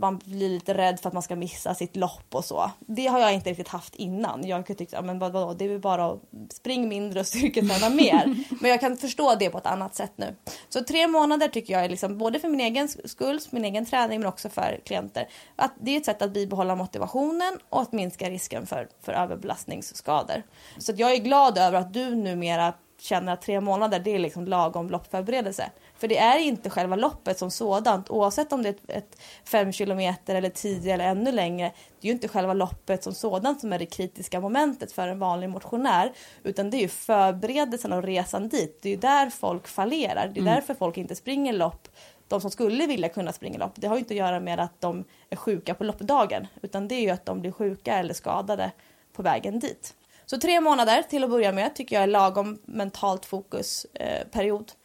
[0.00, 2.70] man blir lite rädd för att man ska missa sitt lopp och så.
[2.78, 4.46] Det har jag inte riktigt haft innan.
[4.46, 6.20] Jag har tyckt, ja, men vadå, det är bara att
[6.52, 8.44] spring mindre och styrketräna mer.
[8.60, 10.36] men jag kan förstå det på ett annat sätt nu.
[10.68, 14.20] Så tre månader tycker jag är liksom, både för min egen skull, min egen träning,
[14.20, 15.28] men också för klienter.
[15.56, 20.42] Att det är ett sätt att bibehålla motivationen och att minska risken för, för överbelastningsskador.
[20.78, 24.46] Så jag är glad över att du numera känner att tre månader det är liksom
[24.46, 25.70] lagom loppförberedelse.
[25.98, 29.72] För det är inte själva loppet som sådant oavsett om det är ett, ett fem
[29.72, 31.72] kilometer eller tio eller ännu längre.
[32.00, 35.18] Det är ju inte själva loppet som sådant som är det kritiska momentet för en
[35.18, 38.78] vanlig motionär utan det är ju förberedelsen och resan dit.
[38.82, 40.30] Det är ju där folk fallerar.
[40.34, 40.54] Det är mm.
[40.54, 41.88] därför folk inte springer lopp
[42.28, 44.80] de som skulle vilja kunna springa lopp, det har ju inte att göra med att
[44.80, 48.70] de är sjuka på loppdagen, utan det är ju att de blir sjuka eller skadade
[49.12, 49.94] på vägen dit.
[50.30, 54.60] Så tre månader till att börja med tycker jag är lagom mentalt fokusperiod.
[54.60, 54.76] Eh,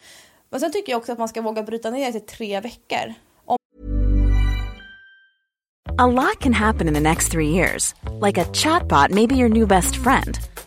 [0.50, 3.14] Men sen tycker jag också att man ska våga bryta ner till tre veckor.
[3.46, 3.58] Om...
[5.98, 7.96] A lot can happen in the next three years.
[8.26, 10.53] Like a chatbot maybe your new best friend.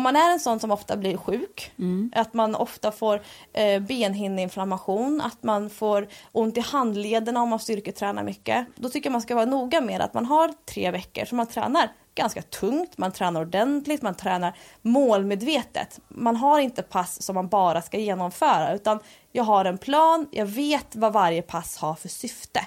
[0.00, 2.12] Om man är en sån som ofta blir sjuk, mm.
[2.14, 8.22] att man ofta får eh, benhinneinflammation, att man får ont i handlederna om man styrketränar
[8.22, 8.66] mycket.
[8.76, 11.46] Då tycker jag man ska vara noga med att man har tre veckor som man
[11.46, 16.00] tränar ganska tungt, man tränar ordentligt, man tränar målmedvetet.
[16.08, 18.98] Man har inte pass som man bara ska genomföra utan
[19.32, 22.66] jag har en plan, jag vet vad varje pass har för syfte.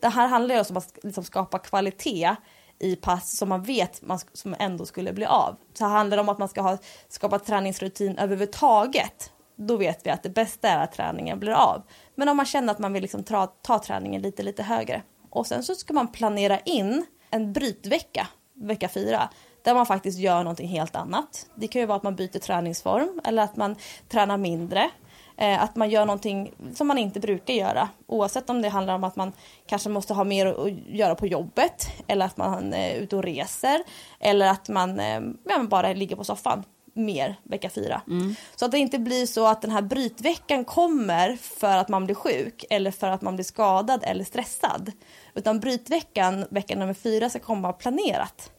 [0.00, 2.36] Det här handlar ju om att liksom skapa kvalitet
[2.78, 5.56] i pass som man vet man, som ändå skulle bli av.
[5.74, 10.22] Så handlar det om att man ska ha skapat träningsrutin överhuvudtaget, då vet vi att
[10.22, 11.82] det bästa är att träningen blir av.
[12.14, 15.02] Men om man känner att man vill liksom ta, ta träningen lite, lite högre.
[15.30, 19.28] Och sen så ska man planera in en brytvecka, vecka fyra,
[19.64, 21.46] där man faktiskt gör någonting helt annat.
[21.54, 23.76] Det kan ju vara att man byter träningsform eller att man
[24.08, 24.90] tränar mindre
[25.38, 27.88] att man gör någonting som man inte brukar göra.
[28.06, 29.32] Oavsett om det handlar om att man
[29.66, 33.82] kanske måste ha mer att göra på jobbet eller att man är ute och reser
[34.20, 36.64] eller att man eh, ja, bara ligger på soffan
[36.98, 38.00] mer vecka fyra.
[38.06, 38.34] Mm.
[38.56, 42.14] Så att det inte blir så att den här brytveckan kommer för att man blir
[42.14, 44.92] sjuk eller för att man blir skadad eller stressad.
[45.34, 48.52] Utan brytveckan, vecka nummer fyra, ska komma planerat.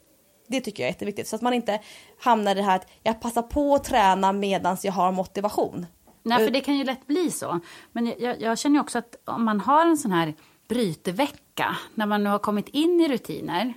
[0.48, 1.80] Det tycker jag är jätteviktigt så att man inte
[2.20, 5.86] hamnar i det här att jag passar på att träna medan jag har motivation.
[6.24, 7.60] Nej, för det kan ju lätt bli så.
[7.92, 10.34] Men jag, jag känner också att om man har en sån här
[10.68, 13.74] brytevecka, när man nu har kommit in i rutiner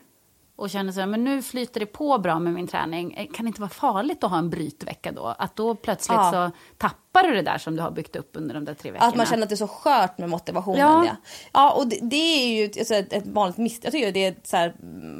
[0.56, 3.14] och känner så här, men nu flyter det på bra med min träning.
[3.14, 5.26] Eh, kan det inte vara farligt att ha en brytvecka då?
[5.26, 6.30] Att då plötsligt ja.
[6.32, 8.90] så tappar tappar du det där som du har byggt upp under de där tre
[8.90, 9.08] veckorna.
[9.08, 10.80] Att man känner att det är så skört med motivationen.
[10.80, 11.04] Ja.
[11.04, 11.16] Ja,
[11.52, 11.72] ja.
[11.72, 13.86] och det, det är ju ett, alltså ett, ett vanligt misstag.
[13.86, 14.74] Jag tycker det är så här,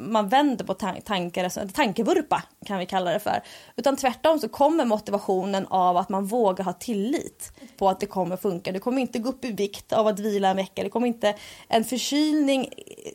[0.09, 3.43] man vänder på tan tankar, alltså, tankevurpa kan vi kalla det för.
[3.75, 8.37] Utan tvärtom så kommer motivationen av att man vågar ha tillit på att det kommer
[8.37, 8.71] funka.
[8.71, 10.83] Du kommer inte gå upp i vikt av att vila en vecka.
[10.83, 11.35] Det kommer inte
[11.67, 12.69] en förkylning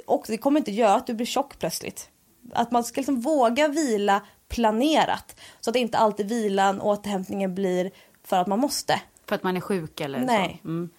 [0.06, 2.08] och det kommer inte göra att du blir tjock plötsligt.
[2.52, 7.90] Att man ska liksom våga vila planerat så att inte alltid vilan och återhämtningen blir
[8.28, 9.00] för att man måste.
[9.26, 10.60] För att man är sjuk eller Nej.
[10.62, 10.68] så.
[10.68, 10.90] Mm.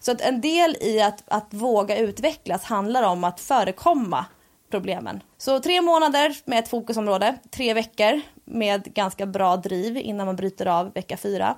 [0.00, 4.24] Så att en del i att, att våga utvecklas handlar om att förekomma
[4.70, 5.22] problemen.
[5.38, 10.66] Så tre månader med ett fokusområde, tre veckor med ganska bra driv innan man bryter
[10.66, 11.56] av vecka fyra.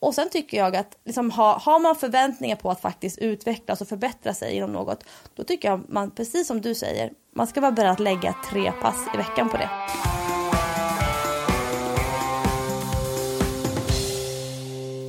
[0.00, 3.88] Och sen tycker jag att liksom, ha, har man förväntningar på att faktiskt utvecklas och
[3.88, 7.72] förbättra sig inom något, då tycker jag man, precis som du säger, man ska vara
[7.72, 9.70] beredd att lägga tre pass i veckan på det.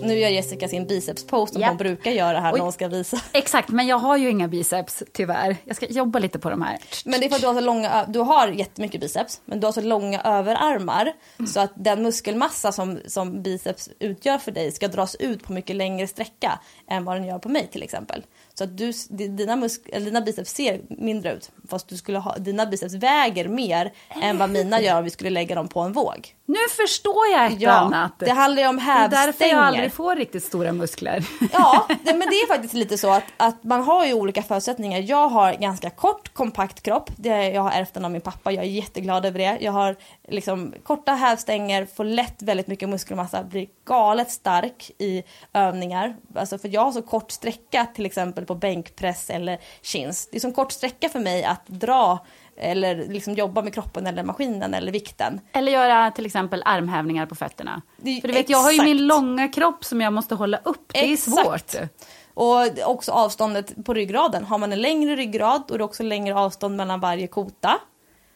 [0.09, 1.67] Nu gör Jessica sin biceps-post som Ja.
[1.67, 2.57] hon brukar göra här Oj.
[2.57, 3.21] när hon ska visa.
[3.31, 5.57] Exakt, men jag har ju inga biceps tyvärr.
[5.65, 6.77] Jag ska jobba lite på de här.
[7.05, 9.67] Men det är för att du har så långa, du har jättemycket biceps, men du
[9.67, 11.13] har så långa överarmar
[11.47, 15.75] så att den muskelmassa som, som biceps utgör för dig ska dras ut på mycket
[15.75, 18.23] längre sträcka än vad den gör på mig till exempel.
[18.53, 22.65] Så att du, dina, musk, dina biceps ser mindre ut, fast du skulle ha, dina
[22.65, 26.35] biceps väger mer än vad mina gör om vi skulle lägga dem på en våg.
[26.49, 28.12] Nu förstår jag ett Ja, annat.
[28.19, 29.53] det handlar ju om Det är därför hävstänger.
[29.55, 31.25] jag aldrig får riktigt stora muskler.
[31.53, 34.99] Ja, det, men det är faktiskt lite så att, att man har ju olika förutsättningar.
[34.99, 37.09] Jag har ganska kort, kompakt kropp.
[37.15, 38.51] Det, jag har ärvt den av min pappa.
[38.51, 39.57] Jag är jätteglad över det.
[39.62, 39.95] Jag har
[40.27, 46.15] liksom korta hävstänger, får lätt väldigt mycket muskelmassa, blir galet stark i övningar.
[46.35, 50.29] Alltså för jag har så kort sträcka till exempel på bänkpress eller chins.
[50.31, 52.19] Det är så kort sträcka för mig att dra
[52.59, 55.41] eller liksom jobba med kroppen eller maskinen eller vikten.
[55.53, 57.81] Eller göra till exempel armhävningar på fötterna.
[57.97, 60.91] För du vet, jag har ju min långa kropp som jag måste hålla upp.
[60.93, 61.71] Det är Exakt.
[61.71, 61.89] svårt.
[62.33, 64.43] Och också avståndet på ryggraden.
[64.43, 67.79] Har man en längre ryggrad då är det också längre avstånd mellan varje kota.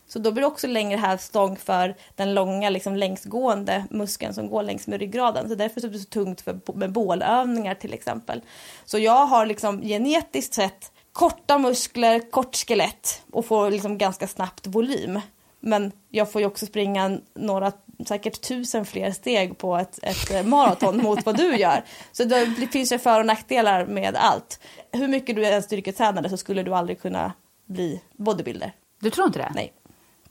[0.08, 4.64] Så då blir det också längre hävstång för den långa liksom, längsgående muskeln som går
[4.64, 5.50] längs med ryggraden.
[5.50, 8.42] Så därför blir det så tungt för, med bålövningar till exempel.
[8.86, 14.68] Så jag har liksom genetiskt sett korta muskler, kort skelett och får liksom ganska snabbt
[14.68, 15.20] volym.
[15.60, 17.72] Men jag får ju också springa några,
[18.08, 21.84] säkert tusen fler steg på ett, ett eh, maraton mot vad du gör.
[22.12, 24.60] Så det finns ju för och nackdelar med allt.
[24.92, 27.34] Hur mycket du än styrketränade så skulle du aldrig kunna
[27.66, 28.72] bli bodybuilder.
[29.02, 29.52] Du tror inte det?
[29.56, 29.74] Nej.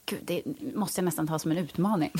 [0.06, 0.42] Gud, det
[0.74, 2.12] måste jag nästan ta som en utmaning.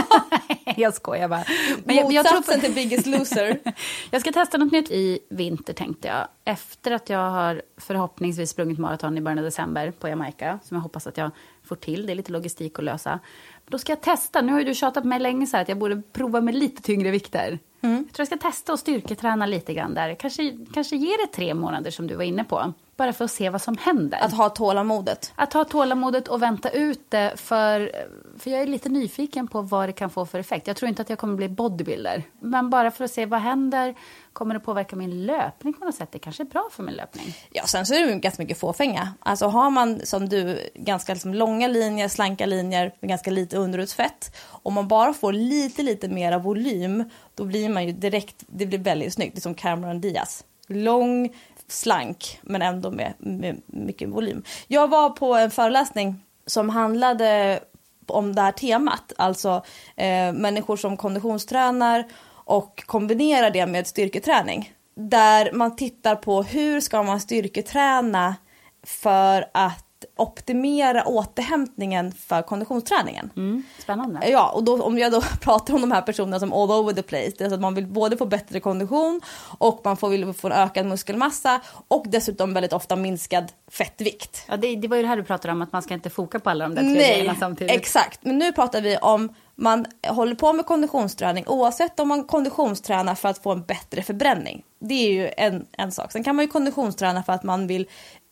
[0.76, 1.44] jag skojar bara.
[1.84, 3.58] Men jag, jag, tror på, till Biggest Loser.
[4.10, 6.28] jag ska testa något nytt i vinter tänkte jag.
[6.44, 10.58] Efter att jag har förhoppningsvis sprungit maraton i början av december på Jamaica.
[10.64, 11.30] Som jag hoppas att jag
[11.64, 12.06] får till.
[12.06, 13.20] Det är lite logistik att lösa.
[13.68, 14.42] Då ska jag testa.
[14.42, 17.10] Nu har du tjatat på mig länge så att jag borde prova med lite tyngre
[17.10, 17.58] vikter.
[17.80, 17.96] Mm.
[17.96, 20.14] Jag tror jag ska testa och styrketräna lite grann där.
[20.14, 22.72] Kanske, kanske ge det tre månader som du var inne på.
[22.96, 24.18] Bara för att se vad som händer.
[24.18, 25.32] Att ha tålamodet.
[25.34, 27.92] Att ha tålamodet och vänta ut det, för,
[28.38, 30.66] för jag är lite nyfiken på vad det kan få för effekt.
[30.66, 33.94] Jag tror inte att jag kommer bli bodybuilder, men bara för att se vad händer.
[34.32, 36.08] Kommer det påverka min löpning på något sätt?
[36.12, 37.34] Det kanske är bra för min löpning.
[37.50, 39.14] Ja, sen så är det ju ganska mycket fåfänga.
[39.20, 44.36] Alltså har man som du ganska liksom långa linjer, slanka linjer med ganska lite underutsfett.
[44.46, 48.78] Om man bara får lite, lite mera volym, då blir man ju direkt, det blir
[48.78, 49.34] väldigt snyggt.
[49.34, 50.44] Det är som Cameron Diaz.
[50.68, 51.34] Lång,
[51.68, 54.42] slank, men ändå med, med mycket volym.
[54.66, 56.14] Jag var på en föreläsning
[56.46, 57.60] som handlade
[58.06, 59.62] om det här temat, alltså
[59.96, 64.72] eh, människor som konditionstränar och kombinerar det med styrketräning.
[64.94, 68.36] Där man tittar på hur ska man styrketräna
[68.82, 69.85] för att
[70.16, 73.30] optimera återhämtningen för konditionsträningen.
[73.36, 74.28] Mm, spännande.
[74.28, 77.02] Ja, och då, om jag då pratar om de här personerna som all over the
[77.02, 79.20] place, det är så att man vill både få bättre kondition
[79.58, 84.44] och man får, vill få en ökad muskelmassa och dessutom väldigt ofta minskad fettvikt.
[84.48, 86.40] Ja, det, det var ju det här du pratade om, att man ska inte foka
[86.40, 87.76] på alla de där tre grejerna Nej, samtidigt.
[87.76, 88.24] exakt.
[88.24, 93.28] Men nu pratar vi om man håller på med konditionsträning oavsett om man konditionstränar för
[93.28, 94.62] att få en bättre förbränning.
[94.80, 96.12] Det är ju en, en sak.
[96.12, 97.86] Sen kan man ju konditionsträna för att man vill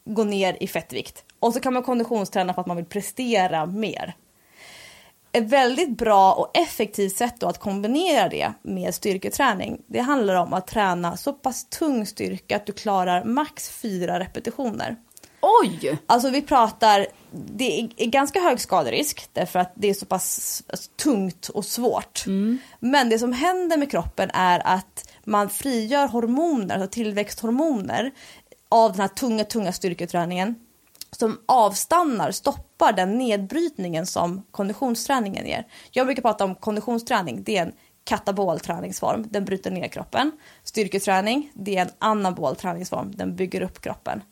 [0.05, 1.25] gå ner i fettvikt.
[1.45, 4.17] Och så kan man konditionsträna för att man vill prestera mer.
[5.33, 10.67] Ett väldigt bra och effektivt sätt att kombinera det med styrketräning, det handlar om att
[10.67, 14.97] träna så pass tung styrka att du klarar max fyra repetitioner.
[15.41, 15.99] Oj!
[16.07, 20.63] Alltså vi pratar, det är ganska hög skaderisk därför att det är så pass
[20.97, 22.25] tungt och svårt.
[22.81, 28.11] Men det som händer med kroppen är att man frigör hormoner, alltså tillväxthormoner
[28.69, 30.55] av den här tunga, tunga styrketräningen
[31.17, 35.67] som avstannar, stoppar den nedbrytningen som konditionsträningen ger.
[35.91, 37.73] Jag brukar prata om konditionsträning, det är en
[38.05, 40.33] katabol träningsform, den bryter ner kroppen.
[40.63, 44.23] Styrketräning, det är en anabol träningsform, den bygger upp kroppen.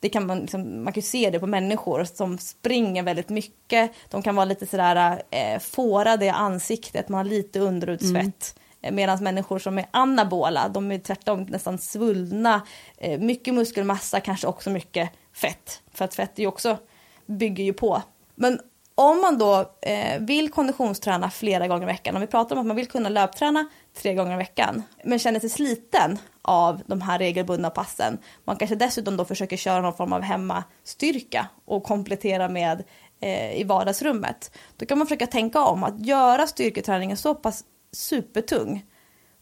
[0.00, 3.92] Det kan man, liksom, man kan se det på människor som springer väldigt mycket.
[4.10, 8.56] De kan vara lite sådär eh, fårade i ansiktet, man har lite underutsvett.
[8.82, 8.96] Mm.
[8.96, 12.62] Medan människor som är anabola, de är tvärtom nästan svullna.
[12.98, 15.82] Eh, mycket muskelmassa, kanske också mycket fett.
[15.92, 16.78] För att fett är ju också,
[17.26, 18.02] bygger ju på.
[18.34, 18.60] Men
[18.94, 22.66] om man då eh, vill konditionsträna flera gånger i veckan, om vi pratar om att
[22.66, 27.18] man vill kunna löpträna tre gånger i veckan, men känner sig sliten av de här
[27.18, 28.18] regelbundna passen.
[28.44, 32.84] Man kanske dessutom då försöker köra någon form av hemmastyrka och komplettera med
[33.20, 34.58] eh, i vardagsrummet.
[34.76, 38.84] Då kan man försöka tänka om att göra styrketräningen så pass supertung.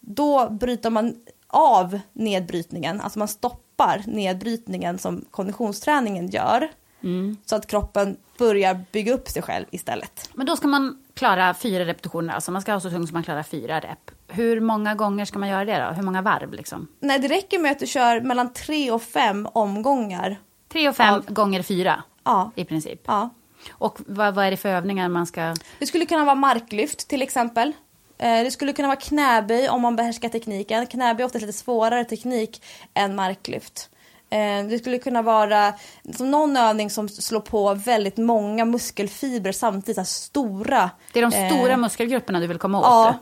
[0.00, 3.71] Då bryter man av nedbrytningen, alltså man stoppar
[4.06, 6.68] nedbrytningen som konditionsträningen gör
[7.02, 7.36] Mm.
[7.44, 10.30] Så att kroppen börjar bygga upp sig själv istället.
[10.34, 13.22] Men då ska man klara fyra repetitioner, alltså man ska ha så tungt som man
[13.22, 14.10] klarar fyra rep.
[14.28, 15.92] Hur många gånger ska man göra det då?
[15.92, 16.88] Hur många varv liksom?
[17.00, 20.36] Nej, det räcker med att du kör mellan tre och fem omgångar.
[20.68, 21.32] Tre och fem av...
[21.32, 22.02] gånger fyra?
[22.24, 22.50] Ja.
[22.54, 23.00] I princip?
[23.06, 23.30] Ja.
[23.70, 25.54] Och vad, vad är det för övningar man ska...
[25.78, 27.72] Det skulle kunna vara marklyft till exempel.
[28.22, 30.86] Eh, det skulle kunna vara knäböj om man behärskar tekniken.
[30.86, 32.62] Knäböj är oftast lite svårare teknik
[32.94, 33.90] än marklyft.
[34.30, 35.74] Eh, det skulle kunna vara
[36.14, 40.90] som någon övning som slår på väldigt många muskelfibrer samtidigt, så stora.
[41.12, 42.84] Det är de stora eh, muskelgrupperna du vill komma åt?
[42.84, 43.14] Ja.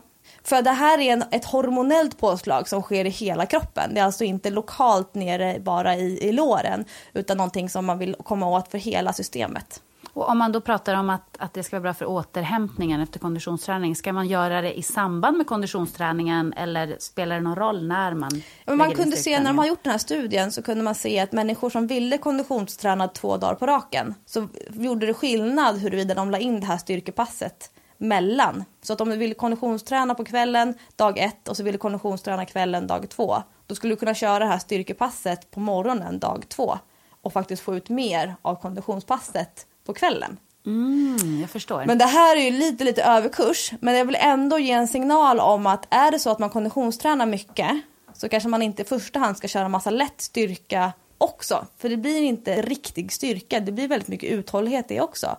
[0.44, 3.94] För det här är en, ett hormonellt påslag som sker i hela kroppen.
[3.94, 8.16] Det är alltså inte lokalt nere bara i, i låren utan någonting som man vill
[8.24, 9.80] komma åt för hela systemet.
[10.12, 13.18] Och om man då pratar om att, att det ska vara bra för återhämtningen efter
[13.18, 18.14] konditionsträning, ska man göra det i samband med konditionsträningen eller spelar det någon roll när
[18.14, 20.94] man Men Man kunde se, när de har gjort den här studien, så kunde man
[20.94, 26.14] se att människor som ville konditionsträna två dagar på raken, så gjorde det skillnad huruvida
[26.14, 28.64] de la in det här styrkepasset mellan.
[28.83, 32.44] Så att om du vill konditionsträna på kvällen dag ett och så vill du konditionsträna
[32.44, 36.79] kvällen dag två, då skulle du kunna köra det här styrkepasset på morgonen dag två
[37.23, 40.37] och faktiskt få ut mer av konditionspasset på kvällen.
[40.66, 41.85] Mm, jag förstår.
[41.87, 43.72] Men det här är ju lite, lite överkurs.
[43.81, 47.26] Men jag vill ändå ge en signal om att är det så att man konditionstränar
[47.26, 47.70] mycket
[48.12, 51.66] så kanske man inte i första hand ska köra massa lätt styrka också.
[51.79, 55.37] För det blir inte riktig styrka, det blir väldigt mycket uthållighet det också.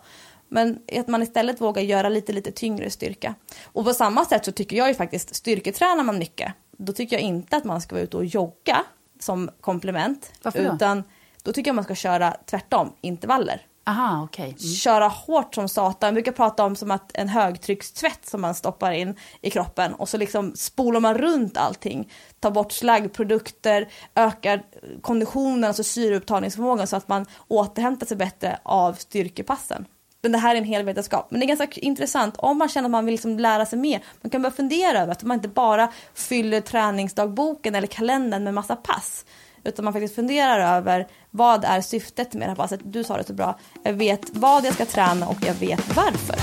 [0.47, 3.35] Men att man istället vågar göra lite, lite tyngre styrka.
[3.63, 7.23] Och på samma sätt så tycker jag ju faktiskt, styrketränar man mycket, då tycker jag
[7.23, 8.83] inte att man ska vara ute och jogga
[9.19, 10.31] som komplement.
[10.41, 10.75] Varför då?
[10.75, 11.03] Utan
[11.43, 13.65] då tycker jag man ska köra tvärtom, intervaller.
[13.83, 14.45] Aha, okay.
[14.45, 14.59] Mm.
[14.59, 16.07] Köra hårt som satan.
[16.07, 20.09] Jag brukar prata om som att en högtryckstvätt som man stoppar in i kroppen och
[20.09, 22.11] så liksom spolar man runt allting.
[22.39, 24.63] Tar bort slaggprodukter, ökar
[25.01, 29.85] konditionen, alltså syreupptagningsförmågan så att man återhämtar sig bättre av styrkepassen.
[30.21, 31.27] Men det här är en hel vetenskap.
[31.31, 34.03] Men det är ganska intressant om man känner att man vill liksom lära sig mer.
[34.21, 38.75] Man kan börja fundera över att man inte bara fyller träningsdagboken eller kalendern med massa
[38.75, 39.25] pass.
[39.63, 42.79] Utan man faktiskt funderar över vad är syftet med det här passet.
[42.83, 43.59] Du sa det så bra.
[43.83, 46.35] Jag vet vad jag ska träna och jag vet varför.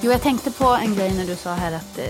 [0.00, 2.04] Jo, jag tänkte på en grej när du sa här att eh,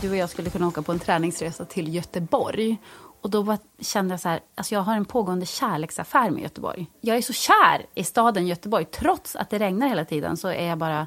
[0.00, 2.76] du och jag skulle kunna åka på en träningsresa till Göteborg.
[3.20, 6.86] Och då kände jag så här, alltså jag har en pågående kärleksaffär med Göteborg.
[7.00, 8.84] Jag är så kär i staden Göteborg.
[8.84, 11.06] Trots att det regnar hela tiden så är jag bara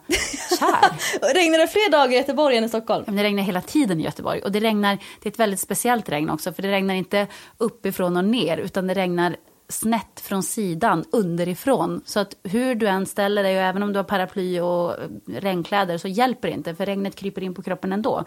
[0.60, 1.34] kär.
[1.34, 3.04] regnar det fler dagar i Göteborg än i Stockholm?
[3.08, 4.42] Men det regnar hela tiden i Göteborg.
[4.42, 6.54] Och det regnar, det är ett väldigt speciellt regn också.
[6.54, 9.36] För det regnar inte uppifrån och ner utan det regnar
[9.72, 12.02] snett från sidan, underifrån.
[12.06, 14.96] Så att hur du än ställer dig, och även om du har paraply och
[15.28, 18.24] regnkläder, så hjälper det inte, för regnet kryper in på kroppen ändå.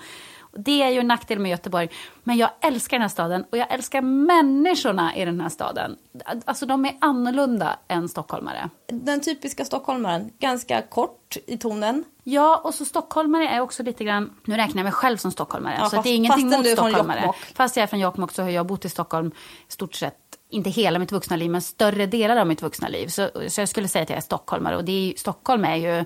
[0.56, 1.88] Det är ju en nackdel med Göteborg.
[2.22, 5.96] Men jag älskar den här staden och jag älskar människorna i den här staden.
[6.44, 8.70] Alltså de är annorlunda än stockholmare.
[8.86, 12.04] Den typiska stockholmaren, ganska kort i tonen.
[12.22, 15.76] Ja, och så stockholmare är också lite grann, nu räknar jag mig själv som stockholmare,
[15.78, 17.32] ja, så det är ingenting mot stockholmare.
[17.54, 19.30] Fast jag är från Jokkmokk så har jag bott i Stockholm
[19.68, 20.18] stort sett
[20.50, 23.08] inte hela mitt vuxna liv, men större delar av mitt vuxna liv.
[23.08, 24.76] Så, så jag skulle säga att jag är stockholmare.
[24.76, 26.04] Och det är, Stockholm är ju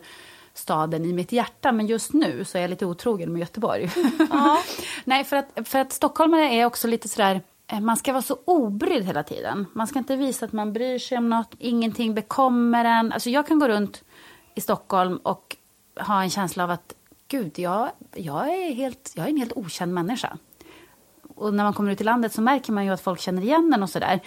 [0.59, 1.73] staden i mitt hjärta.
[1.73, 3.90] Men just nu så är jag lite otrogen med Göteborg.
[4.31, 4.59] Ja.
[5.05, 7.40] Nej, för att, för att stockholmare är också lite sådär...
[7.66, 9.66] Eh, man ska vara så obrydd hela tiden.
[9.73, 11.55] Man ska inte visa att man bryr sig om något.
[11.59, 13.12] Ingenting bekommer en.
[13.12, 14.03] Alltså jag kan gå runt
[14.55, 15.57] i Stockholm och
[16.01, 16.94] ha en känsla av att
[17.29, 20.37] gud, jag, jag, är, helt, jag är en helt okänd människa.
[21.35, 23.73] Och när man kommer ut i landet så märker man ju att folk känner igen
[23.75, 24.21] en och sådär.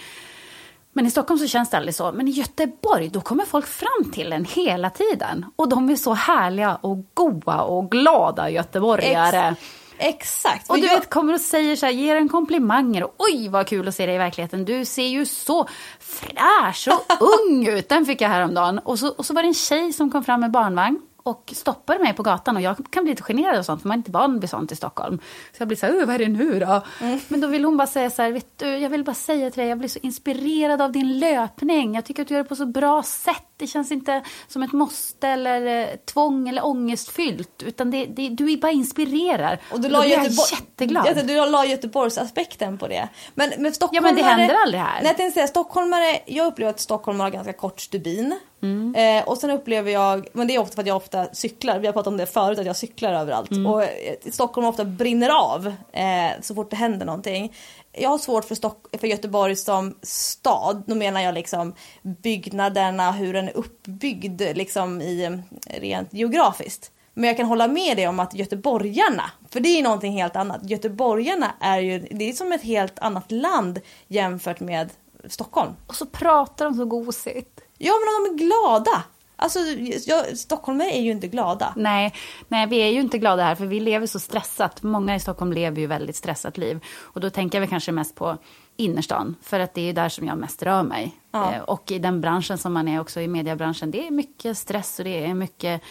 [0.92, 2.12] Men i Stockholm så känns det aldrig så.
[2.12, 5.46] Men i Göteborg, då kommer folk fram till en hela tiden.
[5.56, 9.54] Och de är så härliga och goa och glada göteborgare.
[9.98, 10.70] Ex Exakt.
[10.70, 13.66] Och du jag- vet, kommer och säger så här, ger en komplimanger och oj vad
[13.66, 14.64] kul att se dig i verkligheten.
[14.64, 15.68] Du ser ju så
[16.00, 17.16] fräsch och
[17.50, 17.88] ung ut.
[17.88, 18.78] Den fick jag häromdagen.
[18.78, 21.98] Och så, och så var det en tjej som kom fram med barnvagn och stoppade
[21.98, 24.10] mig på gatan och jag kan bli lite generad och sånt för man är inte
[24.10, 25.18] van vid sånt i Stockholm.
[25.52, 26.82] Så jag blir så här, "Åh, vad är det nu då?
[27.28, 29.60] Men då vill hon bara säga så här, vet du, jag vill bara säga till
[29.60, 31.94] dig, jag blir så inspirerad av din löpning.
[31.94, 33.44] Jag tycker att du gör det på så bra sätt.
[33.56, 38.52] Det känns inte som ett måste eller eh, tvång eller ångestfyllt utan det, det, du
[38.52, 39.60] är bara inspirerar.
[39.72, 40.48] Och du då la, blir jag Göteborg...
[40.52, 41.06] jätteglad.
[41.16, 43.08] Ja, du la Göteborgsaspekten på det.
[43.34, 44.10] Men, men stockholmare...
[44.10, 44.94] Ja, men det händer aldrig här.
[45.02, 48.38] Nej, jag tänkte säga, stockholmare, jag upplever att stockholmare har ganska kort stubin.
[48.62, 48.94] Mm.
[48.94, 51.86] Eh, och sen upplever jag, men det är ofta för att jag ofta cyklar, vi
[51.86, 53.50] har pratat om det förut, att jag cyklar överallt.
[53.50, 53.66] Mm.
[53.66, 57.52] Och eh, Stockholm ofta brinner av eh, så fort det händer någonting.
[57.92, 60.82] Jag har svårt för, Stock- för Göteborg som stad.
[60.86, 66.90] Då menar jag liksom byggnaderna, hur den är uppbyggd liksom i eh, rent geografiskt.
[67.14, 70.70] Men jag kan hålla med dig om att göteborgarna, för det är någonting helt annat.
[70.70, 74.90] Göteborgarna är ju, det är som ett helt annat land jämfört med
[75.28, 75.72] Stockholm.
[75.86, 77.60] Och så pratar de så gosigt.
[77.84, 79.02] Ja men de är glada.
[79.36, 79.58] Alltså
[80.06, 81.72] jag, stockholmare är ju inte glada.
[81.76, 82.14] Nej,
[82.48, 84.82] nej, vi är ju inte glada här för vi lever så stressat.
[84.82, 86.80] Många i Stockholm lever ju väldigt stressat liv.
[87.00, 88.36] Och då tänker jag kanske mest på
[88.76, 89.36] innerstan.
[89.42, 91.14] För att det är ju där som jag mest rör mig.
[91.32, 91.52] Ja.
[91.54, 93.90] Eh, Och i den branschen som man är också i mediebranschen.
[93.90, 95.82] Det är mycket stress och det är mycket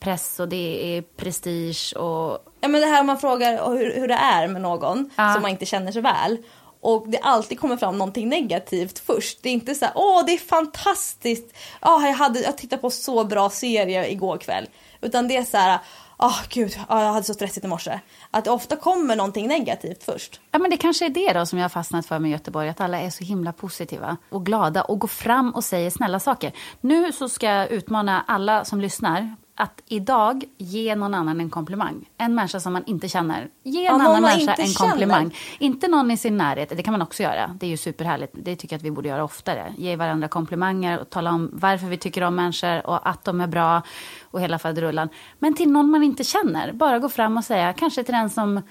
[0.00, 4.08] press och det är prestige och Ja men det här om man frågar hur, hur
[4.08, 5.32] det är med någon Ja.
[5.32, 6.38] som man inte känner så väl.
[6.84, 9.38] Och det alltid kommer fram någonting negativt först.
[9.42, 11.54] Det är inte så här, åh det är fantastiskt.
[11.80, 14.68] Ja, jag, hade, jag tittade på så bra serie igår kväll.
[15.00, 15.78] Utan det är så här,
[16.18, 18.00] åh gud, ja, jag hade så stressigt i morse.
[18.30, 20.40] Att det ofta kommer någonting negativt först.
[20.50, 22.80] Ja, men det kanske är det då som jag har fastnat för med Göteborg, att
[22.80, 26.52] alla är så himla positiva och glada och går fram och säger snälla saker.
[26.80, 32.08] Nu så ska jag utmana alla som lyssnar att idag ge någon annan en komplimang.
[32.18, 33.48] En människa som man inte känner.
[33.62, 34.90] Ge en Ja, annan människa en känner.
[34.90, 35.34] komplimang.
[35.58, 37.56] Inte någon i sin närhet, det kan man också göra.
[37.60, 38.32] Det är ju superhärligt.
[38.36, 39.74] Det tycker jag att vi borde göra oftare.
[39.78, 43.46] Ge varandra komplimanger och tala om varför vi tycker om människor och att de är
[43.46, 43.82] bra
[44.30, 45.08] och hela faderullan.
[45.38, 48.62] Men till någon man inte känner, bara gå fram och säga, kanske till den som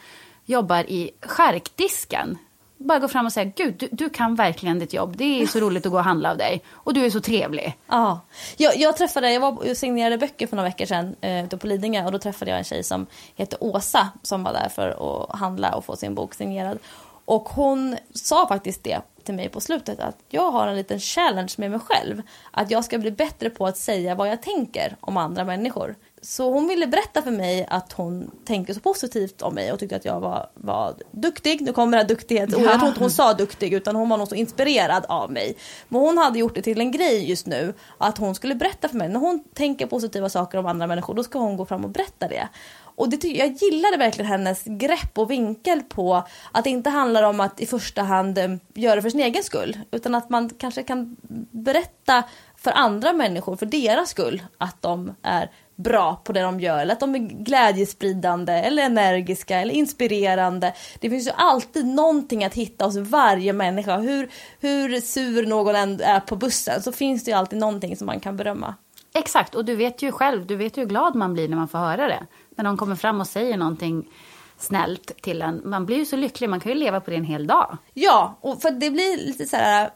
[0.45, 2.38] jobbar i skärkdisken.
[2.84, 5.17] Bara gå fram och säga, gud, du, du kan verkligen ditt jobb.
[5.17, 6.63] Det är så roligt att gå och handla av dig.
[6.71, 7.77] Och du är så trevlig.
[7.88, 8.19] Ja.
[8.57, 11.67] Jag, jag träffade, jag var och signerade böcker för några veckor sedan eh, ute på
[11.67, 13.05] Lidingö och då träffade jag en tjej som
[13.36, 16.79] heter Åsa som var där för att handla och få sin bok signerad.
[17.25, 21.53] Och hon sa faktiskt det till mig på slutet att jag har en liten challenge
[21.57, 22.21] med mig själv.
[22.51, 25.95] Att jag ska bli bättre på att säga vad jag tänker om andra människor.
[26.26, 29.95] Så hon ville berätta för mig att hon tänker så positivt om mig och tyckte
[29.95, 31.61] att jag var, var duktig.
[31.61, 32.65] Nu kommer det här duktighetsordet.
[32.65, 35.55] Jag tror inte hon sa duktig utan hon var nog så inspirerad av mig.
[35.88, 38.97] Men hon hade gjort det till en grej just nu att hon skulle berätta för
[38.97, 39.09] mig.
[39.09, 42.28] När hon tänker positiva saker om andra människor då ska hon gå fram och berätta
[42.28, 42.47] det.
[42.95, 47.39] Och det, jag gillade verkligen hennes grepp och vinkel på att det inte handlar om
[47.39, 49.78] att i första hand eh, göra det för sin egen skull.
[49.91, 51.17] Utan att man kanske kan
[51.51, 52.24] berätta
[52.55, 56.80] för andra människor, för deras skull, att de är bra på det de gör.
[56.80, 60.74] Eller att de är glädjespridande, eller energiska, eller inspirerande.
[60.99, 63.97] Det finns ju alltid någonting att hitta hos varje människa.
[63.97, 68.05] Hur, hur sur någon än är på bussen så finns det ju alltid någonting som
[68.05, 68.76] man kan berömma.
[69.15, 71.67] Exakt, och du vet ju själv, du vet ju hur glad man blir när man
[71.67, 72.26] får höra det.
[72.55, 74.09] När någon kommer fram och säger någonting
[74.57, 75.61] snällt till en.
[75.65, 77.78] Man blir ju så lycklig, man kan ju leva på det en hel dag.
[77.93, 79.89] Ja, och för det blir lite så här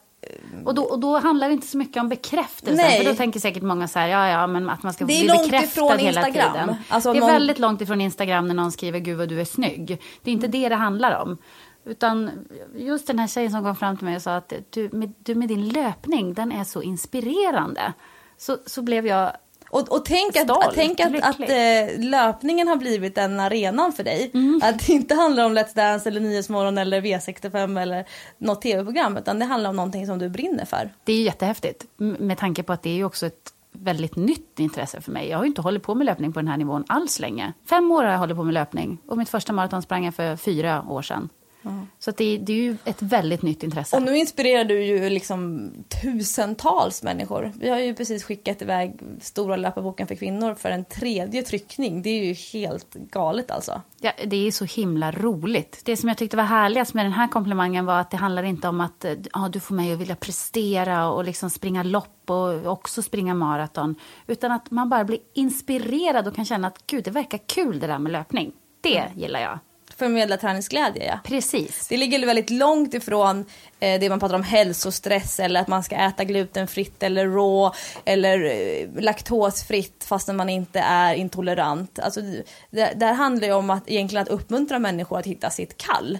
[0.65, 2.81] Och då, och då handlar det inte så mycket om bekräftelse.
[2.83, 3.03] Nej.
[3.03, 5.95] För då tänker säkert många så här, ja ja, men att man ska bli bekräftad
[5.97, 6.53] hela Instagram.
[6.53, 6.75] tiden.
[6.89, 9.45] Alltså, det är någon- väldigt långt ifrån Instagram när någon skriver gud vad du är
[9.45, 10.01] snygg.
[10.23, 11.37] Det är inte det det handlar om.
[11.85, 12.29] Utan
[12.75, 15.35] just den här tjejen som kom fram till mig och sa att du med, du
[15.35, 17.93] med din löpning, den är så inspirerande.
[18.37, 19.31] Så, så blev jag
[19.69, 24.03] Och, och tänk att, Stolt, tänk att, att eh, löpningen har blivit den arenan för
[24.03, 24.31] dig.
[24.33, 24.61] Mm.
[24.63, 28.05] Att det inte handlar om Let's Dance eller Nyhetsmorgon eller V65 eller
[28.37, 29.17] något tv-program.
[29.17, 30.93] Utan det handlar om någonting som du brinner för.
[31.03, 35.01] Det är ju jättehäftigt med tanke på att det är också ett väldigt nytt intresse
[35.01, 35.29] för mig.
[35.29, 37.53] Jag har ju inte hållit på med löpning på den här nivån alls länge.
[37.69, 40.35] Fem år har jag hållit på med löpning och mitt första maraton sprang jag för
[40.35, 41.29] fyra år sedan.
[41.99, 43.95] Så att det, det är ju ett väldigt nytt intresse.
[43.95, 47.51] Och nu inspirerar du ju liksom tusentals människor.
[47.59, 52.01] Vi har ju precis skickat iväg Stora löparboken för kvinnor för en tredje tryckning.
[52.01, 53.81] Det är ju helt galet alltså.
[53.99, 55.81] Ja, det är så himla roligt.
[55.85, 58.67] Det som jag tyckte var härligast med den här komplimangen var att det handlar inte
[58.67, 62.65] om att eh, ja, du får mig att vilja prestera och liksom springa lopp och
[62.65, 63.95] också springa maraton.
[64.27, 67.87] Utan att man bara blir inspirerad och kan känna att gud, det verkar kul det
[67.87, 68.51] där med löpning.
[68.81, 69.59] Det gillar jag.
[69.97, 71.19] Förmedla träningsglädje ja.
[71.23, 71.87] Precis.
[71.87, 73.45] Det ligger väldigt långt ifrån
[73.79, 78.43] eh, det man pratar om hälsostress eller att man ska äta glutenfritt eller raw eller
[78.43, 81.99] eh, laktosfritt fastän man inte är intolerant.
[81.99, 82.21] Alltså,
[82.69, 86.19] det, här handlar ju om att egentligen att uppmuntra människor att hitta sitt kall.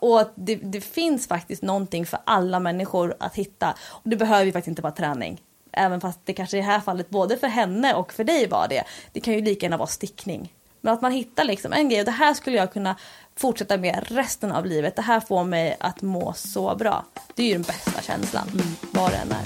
[0.00, 3.74] Och att det, det finns faktiskt någonting för alla människor att hitta.
[3.86, 5.40] Och det behöver ju faktiskt inte vara träning.
[5.72, 8.66] Även fast det kanske i det här fallet både för henne och för dig var
[8.68, 8.84] det.
[9.12, 10.52] Det kan ju lika gärna vara stickning.
[10.86, 12.96] Men att man hittar liksom en grej, och det här skulle jag kunna
[13.36, 14.96] fortsätta med resten av livet.
[14.96, 17.04] Det här får mig att må så bra.
[17.34, 18.48] Det är ju den bästa känslan,
[18.90, 19.44] vad det än är.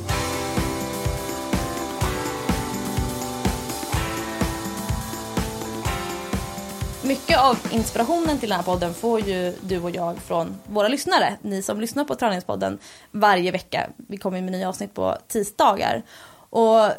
[7.09, 11.37] Mycket av inspirationen till den här podden får ju du och jag från våra lyssnare.
[11.43, 12.79] Ni som lyssnar på Träningspodden
[13.11, 13.91] varje vecka.
[13.97, 16.03] Vi kommer med nya avsnitt på tisdagar.
[16.51, 16.91] Och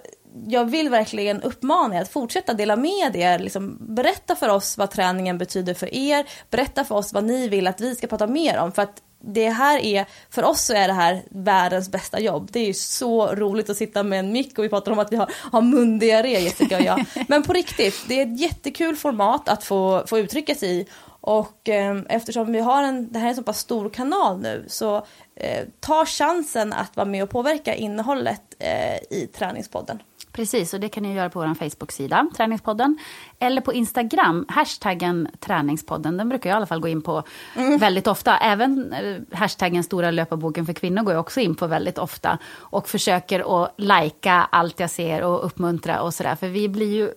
[0.47, 3.39] jag vill verkligen uppmana er att fortsätta dela med er.
[3.39, 6.25] Liksom, berätta för oss vad träningen betyder för er.
[6.49, 8.71] Berätta för oss vad ni vill att vi ska prata mer om.
[8.71, 12.49] För att det här är, för oss så är det här världens bästa jobb.
[12.51, 15.11] Det är ju så roligt att sitta med en mick och vi pratar om att
[15.11, 17.05] vi har, har mundiarré Jessica och jag.
[17.27, 20.87] Men på riktigt, det är ett jättekul format att få, få uttrycka sig i.
[21.21, 24.65] Och eh, eftersom vi har en, det här är en så pass stor kanal nu
[24.67, 25.05] så
[25.35, 30.01] eh, ta chansen att vara med och påverka innehållet eh, i träningspodden.
[30.31, 32.97] Precis, och det kan ni göra på vår Facebook-sida, Träningspodden.
[33.39, 36.17] Eller på Instagram, hashtaggen Träningspodden.
[36.17, 37.23] Den brukar jag i alla fall gå in på
[37.79, 38.37] väldigt ofta.
[38.37, 42.37] Även eh, hashtaggen Stora löparboken för kvinnor går jag också in på väldigt ofta.
[42.53, 46.35] Och försöker att lajka allt jag ser och uppmuntra och sådär.
[46.35, 47.11] För vi blir ju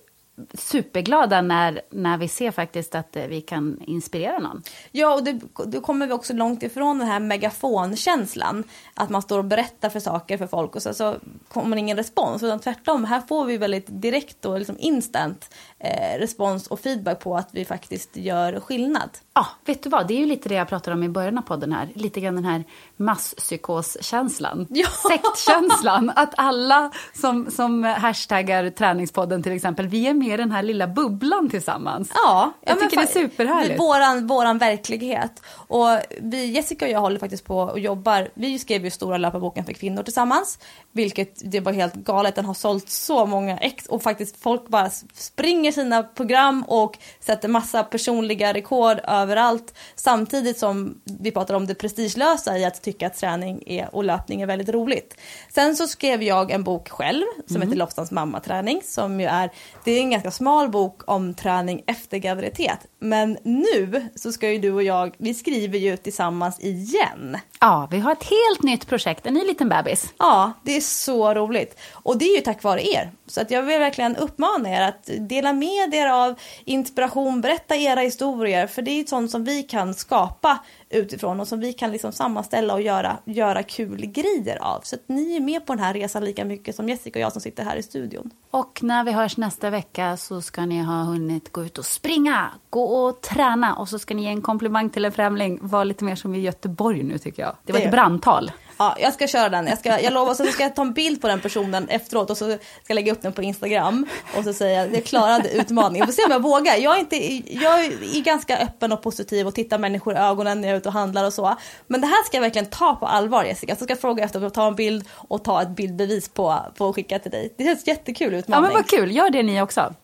[0.54, 4.62] superglada när, när vi ser faktiskt att eh, vi kan inspirera någon.
[4.92, 8.64] Ja, och det, då kommer vi också långt ifrån den här megafonkänslan.
[8.94, 11.16] Att man står och berättar för saker för folk och så, så
[11.48, 12.42] kommer ingen respons.
[12.42, 15.54] Utan tvärtom, här får vi väldigt direkt och liksom instant
[15.84, 19.10] eh, respons och feedback på att vi faktiskt gör skillnad.
[19.34, 20.06] Ja, vet du vad?
[20.08, 21.88] Det är ju lite det jag pratade om i början av podden här.
[21.94, 22.64] Lite grann den här
[22.96, 24.66] masspsykoskänslan.
[24.74, 24.88] Ja.
[25.08, 26.12] Sektkänslan.
[26.16, 30.86] Att alla som, som hashtaggar träningspodden till exempel, vi är med i den här lilla
[30.86, 32.10] bubblan tillsammans.
[32.14, 33.80] Ja, Jag ja, tycker det är superhärligt.
[33.80, 35.42] Våran, våran verklighet.
[35.50, 35.88] Och
[36.20, 38.28] vi, Jessica och jag håller faktiskt på och jobbar.
[38.34, 40.58] Vi skrev ju Stora löparboken för kvinnor tillsammans.
[40.92, 42.34] Vilket det var helt galet.
[42.34, 47.48] Den har sålt så många ex och faktiskt folk bara springer sina program och sätter
[47.48, 49.74] massa personliga rekord överallt.
[49.94, 54.42] Samtidigt som vi pratar om det prestigelösa i att tycka att träning är, och löpning
[54.42, 55.20] är väldigt roligt.
[55.54, 58.80] Sen så skrev jag en bok själv som heter Lofsans mammaträning.
[58.84, 59.50] Som ju är,
[59.84, 62.78] det är en ganska smal bok om träning efter graviditet.
[63.04, 67.38] Men nu så ska ju du och jag, vi skriver ju tillsammans igen.
[67.60, 70.14] Ja, vi har ett helt nytt projekt, en ny liten bebis.
[70.18, 71.80] Ja, det är så roligt.
[71.92, 73.12] Och det är ju tack vare er.
[73.26, 76.34] Så att jag vill verkligen uppmana er att dela med er av
[76.64, 78.66] inspiration, berätta era historier.
[78.66, 80.58] För det är ju sånt som vi kan skapa
[80.94, 84.80] utifrån och som vi kan liksom sammanställa och göra, göra kul grejer av.
[84.84, 87.32] Så att ni är med på den här resan lika mycket som Jessica och jag
[87.32, 88.30] som sitter här i studion.
[88.50, 92.50] Och när vi hörs nästa vecka så ska ni ha hunnit gå ut och springa,
[92.70, 95.58] gå och träna och så ska ni ge en komplimang till en främling.
[95.62, 97.56] Var lite mer som i Göteborg nu tycker jag.
[97.64, 98.50] Det var Det- ett brandtal.
[98.76, 99.66] Ja, jag ska köra den.
[99.66, 102.38] Jag, ska, jag lovar, så ska jag ta en bild på den personen efteråt och
[102.38, 104.06] så ska jag lägga upp den på Instagram
[104.36, 106.06] och så säga att jag klarade utmaningen.
[106.06, 106.76] Vi får se om jag vågar.
[106.76, 107.16] Jag är, inte,
[107.54, 110.88] jag är ganska öppen och positiv och tittar människor i ögonen när jag är ute
[110.88, 111.56] och handlar och så.
[111.86, 113.76] Men det här ska jag verkligen ta på allvar Jessica.
[113.76, 116.88] Så ska jag fråga efter att ta en bild och ta ett bildbevis på, på
[116.88, 117.54] att skicka till dig.
[117.58, 118.62] Det känns jättekul Ja utmaning.
[118.62, 119.94] men vad kul, gör det ni också.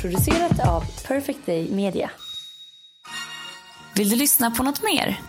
[0.00, 2.10] Producerat av Perfect Day Media.
[3.94, 5.20] Vill du lyssna på något mer?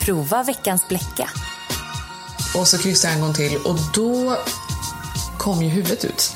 [0.00, 1.28] Prova veckans bläcka.
[2.54, 4.38] Och så kryssade jag en gång till och då
[5.38, 6.34] kom ju huvudet ut.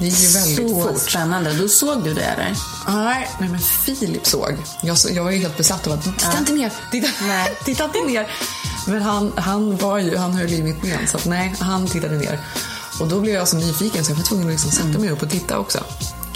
[0.00, 1.00] Det gick ju väldigt Så fort.
[1.10, 1.52] spännande.
[1.52, 2.56] Då såg du det eller?
[2.88, 4.56] Nej, nej, men Filip såg.
[4.82, 7.56] Jag, så- jag var ju helt besatt av att titta inte ner, titta, Nej.
[7.64, 8.30] titta inte ner.
[8.86, 12.16] Men han, han, var ju, han höll i mitt ben så att nej, han tittade
[12.16, 12.40] ner.
[13.00, 15.22] Och då blev jag så nyfiken så jag var tvungen att liksom sätta mig upp
[15.22, 15.84] och titta också.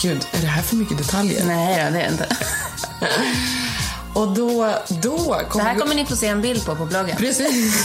[0.00, 1.44] Gud, är det här för mycket detaljer?
[1.44, 2.36] Nej det är inte.
[4.14, 7.16] Och då, då kom Det här kommer ni få se en bild på på bloggen.
[7.16, 7.74] Precis.